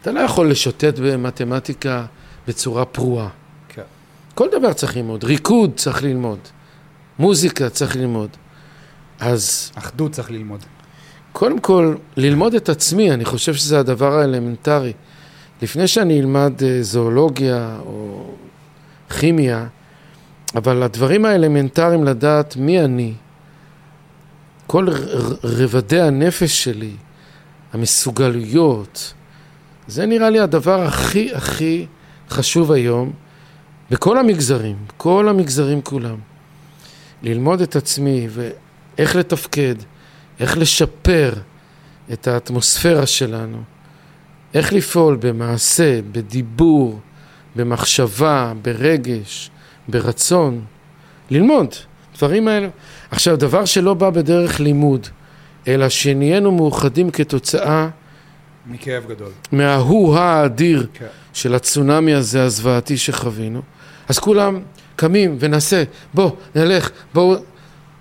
[0.00, 2.04] אתה לא יכול לשוטט במתמטיקה
[2.48, 3.28] בצורה פרועה.
[3.68, 3.82] כן.
[4.34, 5.24] כל דבר צריך ללמוד.
[5.24, 6.38] ריקוד צריך ללמוד.
[7.18, 8.28] מוזיקה צריך ללמוד.
[9.24, 10.60] אז אחדות צריך ללמוד.
[11.32, 14.92] קודם כל, ללמוד את עצמי, אני חושב שזה הדבר האלמנטרי.
[15.62, 18.24] לפני שאני אלמד אה, זואולוגיה או
[19.18, 19.66] כימיה,
[20.54, 23.12] אבל הדברים האלמנטריים לדעת מי אני,
[24.66, 24.86] כל
[25.44, 26.92] רבדי הנפש שלי,
[27.72, 29.14] המסוגלויות,
[29.86, 31.86] זה נראה לי הדבר הכי הכי
[32.30, 33.12] חשוב היום
[33.90, 36.16] בכל המגזרים, כל המגזרים כולם.
[37.22, 38.28] ללמוד את עצמי
[38.98, 39.74] ואיך לתפקד,
[40.40, 41.32] איך לשפר
[42.12, 43.62] את האטמוספירה שלנו,
[44.54, 47.00] איך לפעול במעשה, בדיבור,
[47.56, 49.50] במחשבה, ברגש,
[49.88, 50.64] ברצון,
[51.30, 51.74] ללמוד,
[52.16, 52.68] דברים האלה.
[53.10, 55.06] עכשיו, דבר שלא בא בדרך לימוד,
[55.68, 57.88] אלא שנהיינו מאוחדים כתוצאה
[58.66, 59.30] מכאב גדול.
[59.52, 61.06] מההוא האדיר כן.
[61.32, 63.62] של הצונאמי הזה הזוועתי שחווינו.
[64.08, 64.60] אז כולם
[64.96, 65.84] קמים ונעשה,
[66.14, 67.36] בוא, נלך, בואו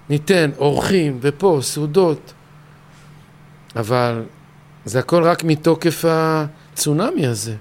[0.10, 2.34] ניתן, אורחים, ופה, סעודות.
[3.76, 4.24] אבל
[4.86, 7.56] זה הכל רק מתוקף הצונאמי הזה.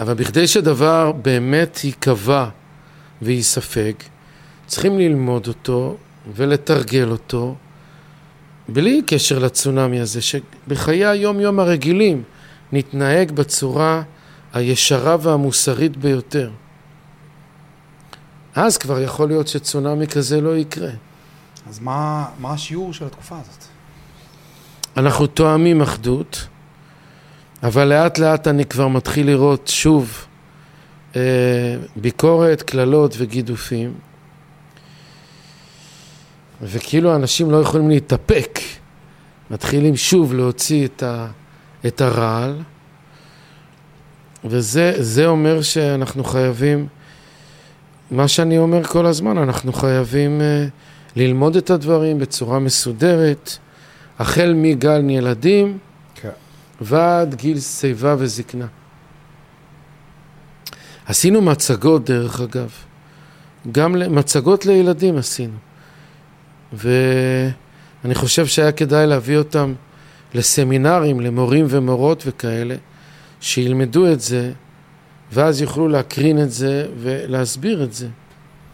[0.00, 2.48] אבל בכדי שדבר באמת ייקבע
[3.22, 3.92] וייספג,
[4.66, 5.96] צריכים ללמוד אותו
[6.34, 7.54] ולתרגל אותו,
[8.68, 12.22] בלי קשר לצונאמי הזה, שבחיי היום-יום הרגילים
[12.72, 14.02] נתנהג בצורה
[14.52, 16.50] הישרה והמוסרית ביותר.
[18.62, 20.90] אז כבר יכול להיות שצונאמי כזה לא יקרה.
[21.68, 23.64] אז מה, מה השיעור של התקופה הזאת?
[24.96, 26.46] אנחנו תואמים אחדות,
[27.62, 30.26] אבל לאט לאט אני כבר מתחיל לראות שוב
[31.16, 31.20] אה,
[31.96, 33.94] ביקורת, קללות וגידופים,
[36.62, 38.58] וכאילו אנשים לא יכולים להתאפק,
[39.50, 41.26] מתחילים שוב להוציא את, ה,
[41.86, 42.58] את הרעל,
[44.44, 46.86] וזה אומר שאנחנו חייבים,
[48.10, 50.66] מה שאני אומר כל הזמן, אנחנו חייבים אה,
[51.16, 53.56] ללמוד את הדברים בצורה מסודרת,
[54.18, 55.78] החל מגן ילדים
[56.14, 56.28] כן.
[56.80, 58.66] ועד גיל שיבה וזקנה.
[61.06, 62.70] עשינו מצגות דרך אגב,
[63.72, 65.56] גם מצגות לילדים עשינו,
[66.72, 69.74] ואני חושב שהיה כדאי להביא אותם
[70.34, 72.74] לסמינרים, למורים ומורות וכאלה,
[73.40, 74.52] שילמדו את זה,
[75.32, 78.08] ואז יוכלו להקרין את זה ולהסביר את זה.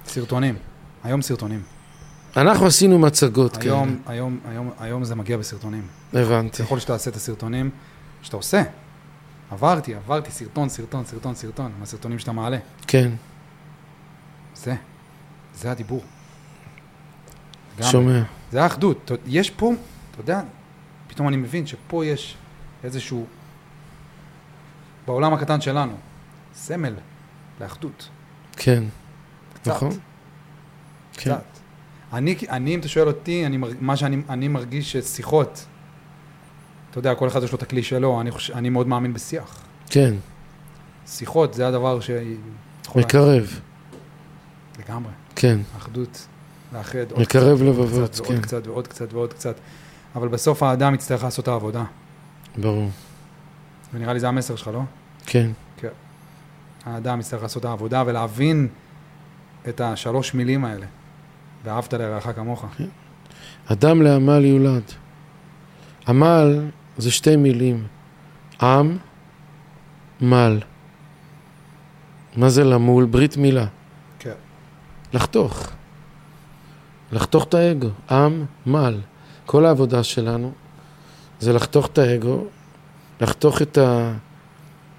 [0.07, 0.55] סרטונים.
[1.05, 1.63] היום סרטונים.
[2.37, 4.01] אנחנו עשינו מצגות היום, כאלה.
[4.07, 5.87] היום, היום, היום זה מגיע בסרטונים.
[6.13, 6.63] הבנתי.
[6.63, 7.71] ככל שאתה עושה את הסרטונים
[8.23, 8.63] שאתה עושה.
[9.51, 12.59] עברתי, עברתי סרטון, סרטון, סרטון, סרטון, מהסרטונים שאתה מעלה.
[12.87, 13.11] כן,
[14.55, 14.75] זה,
[15.55, 16.05] זה הדיבור.
[17.83, 18.23] שומע.
[18.53, 19.11] זה האחדות.
[19.27, 19.73] יש פה,
[20.11, 20.41] אתה יודע,
[21.09, 22.37] פתאום אני מבין שפה יש
[22.85, 23.27] איזשהו,
[25.07, 25.97] בעולם הקטן שלנו,
[26.57, 26.95] סמל
[27.61, 28.09] לאחדות.
[28.57, 28.85] כן,
[29.55, 29.71] קצת.
[29.71, 29.91] נכון.
[31.13, 31.31] כן.
[31.35, 31.45] קצת.
[32.13, 35.67] אני, אני, אם אתה שואל אותי, אני, מה שאני אני מרגיש ששיחות,
[36.91, 39.63] אתה יודע, כל אחד יש לו את הכלי שלו, אני, חוש, אני מאוד מאמין בשיח.
[39.91, 40.15] כן,
[41.07, 43.03] שיחות זה הדבר שיכול...
[43.03, 43.61] מקרב,
[44.79, 45.13] לגמרי.
[45.37, 46.27] כן, אחדות,
[46.73, 48.33] לאחד מקרב לבבות, כן.
[48.33, 49.57] ועוד קצת ועוד קצת ועוד קצת.
[50.15, 51.85] אבל בסוף האדם יצטרך לעשות את העבודה.
[52.59, 52.91] ברור,
[53.95, 54.83] ונראה לי זה המסר שלך, לא?
[55.27, 55.51] כן,
[56.87, 58.69] האדם יצטרך לעשות את העבודה ולהבין
[59.69, 60.87] את השלוש מילים האלה.
[61.65, 62.65] ואהבת לרעך כמוך.
[63.67, 64.83] אדם לעמל יולד.
[66.09, 67.87] עמל זה שתי מילים,
[68.63, 68.99] עם,
[70.21, 70.61] מל.
[72.37, 73.05] מה זה למול?
[73.05, 73.67] ברית מילה.
[74.19, 74.33] כן.
[75.13, 75.71] לחתוך.
[77.13, 77.89] לחתוך את האגו.
[78.11, 79.01] עם, מל.
[79.47, 80.53] כל העבודה שלנו
[81.41, 82.45] זה לחתוך את האגו,
[83.21, 83.79] לחתוך את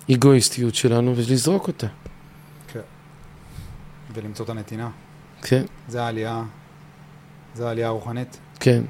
[0.09, 1.87] האגואיסטיות שלנו ולזרוק אותה.
[4.13, 4.89] ולמצוא את הנתינה.
[5.41, 6.43] כן, זה העלייה,
[7.55, 8.37] זה העלייה הרוחנית.
[8.59, 8.83] כן.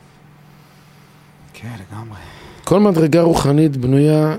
[1.53, 2.19] כן, לגמרי.
[2.63, 4.35] כל מדרגה רוחנית בנויה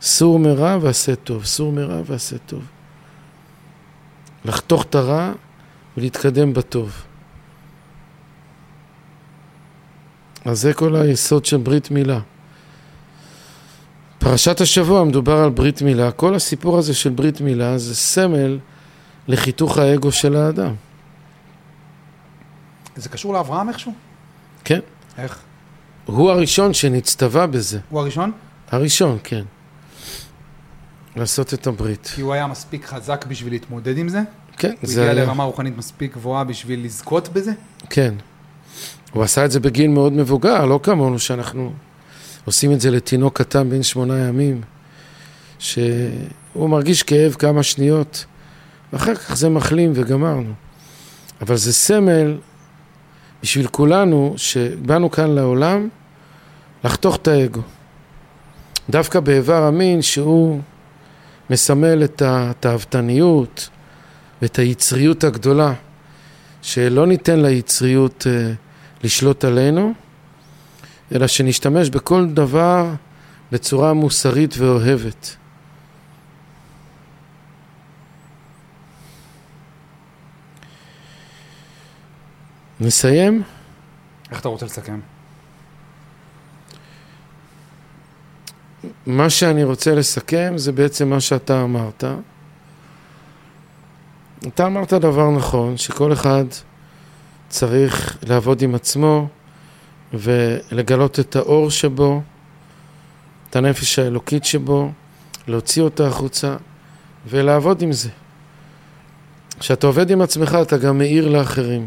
[0.00, 2.62] מסור מרע ועשה טוב, סור מרע ועשה טוב.
[4.44, 5.32] לחתוך את הרע
[5.96, 7.02] ולהתקדם בטוב.
[10.44, 12.20] אז זה כל היסוד של ברית מילה.
[14.20, 16.10] פרשת השבוע מדובר על ברית מילה.
[16.12, 18.58] כל הסיפור הזה של ברית מילה זה סמל
[19.28, 20.74] לחיתוך האגו של האדם.
[22.96, 23.92] זה קשור לאברהם איכשהו?
[24.64, 24.80] כן.
[25.18, 25.38] איך?
[26.06, 27.78] הוא הראשון שנצטווה בזה.
[27.88, 28.32] הוא הראשון?
[28.70, 29.42] הראשון, כן.
[31.16, 32.12] לעשות את הברית.
[32.14, 34.20] כי הוא היה מספיק חזק בשביל להתמודד עם זה?
[34.56, 35.24] כן, הוא זה הגיע היה.
[35.26, 37.52] לרמה רוחנית מספיק גבוהה בשביל לזכות בזה?
[37.90, 38.14] כן.
[39.12, 41.72] הוא עשה את זה בגיל מאוד מבוגר, לא כמונו שאנחנו
[42.44, 44.60] עושים את זה לתינוק קטן בן שמונה ימים,
[45.58, 48.24] שהוא מרגיש כאב כמה שניות,
[48.92, 50.52] ואחר כך זה מחלים וגמרנו.
[51.40, 52.38] אבל זה סמל
[53.42, 55.88] בשביל כולנו, שבאנו כאן לעולם,
[56.84, 57.62] לחתוך את האגו.
[58.90, 60.60] דווקא באיבר המין שהוא
[61.50, 63.68] מסמל את התאוותניות
[64.42, 65.72] ואת היצריות הגדולה,
[66.62, 68.52] שלא ניתן ליצריות אה,
[69.04, 69.92] לשלוט עלינו,
[71.14, 72.86] אלא שנשתמש בכל דבר
[73.52, 75.36] בצורה מוסרית ואוהבת.
[82.80, 83.42] נסיים?
[84.30, 85.00] איך אתה רוצה לסכם?
[89.06, 92.04] מה שאני רוצה לסכם זה בעצם מה שאתה אמרת.
[94.46, 96.44] אתה אמרת דבר נכון, שכל אחד
[97.48, 99.28] צריך לעבוד עם עצמו
[100.12, 102.22] ולגלות את האור שבו
[103.50, 104.92] את הנפש האלוקית שבו,
[105.46, 106.56] להוציא אותה החוצה
[107.26, 108.08] ולעבוד עם זה.
[109.58, 111.86] כשאתה עובד עם עצמך אתה גם מאיר לאחרים.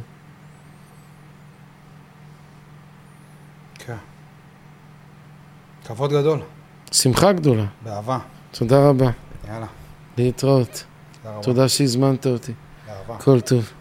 [3.76, 3.96] כן.
[5.86, 6.40] כבוד גדול,
[6.92, 7.66] שמחה גדולה.
[7.84, 8.20] באהבה.
[8.52, 9.10] תודה רבה.
[9.48, 9.68] יאללה,
[10.18, 10.84] להתראות.
[11.22, 11.44] תודה רבה.
[11.44, 12.54] תודה שהזמנת אותי.
[12.88, 13.24] באהבה.
[13.24, 13.72] כל טוב.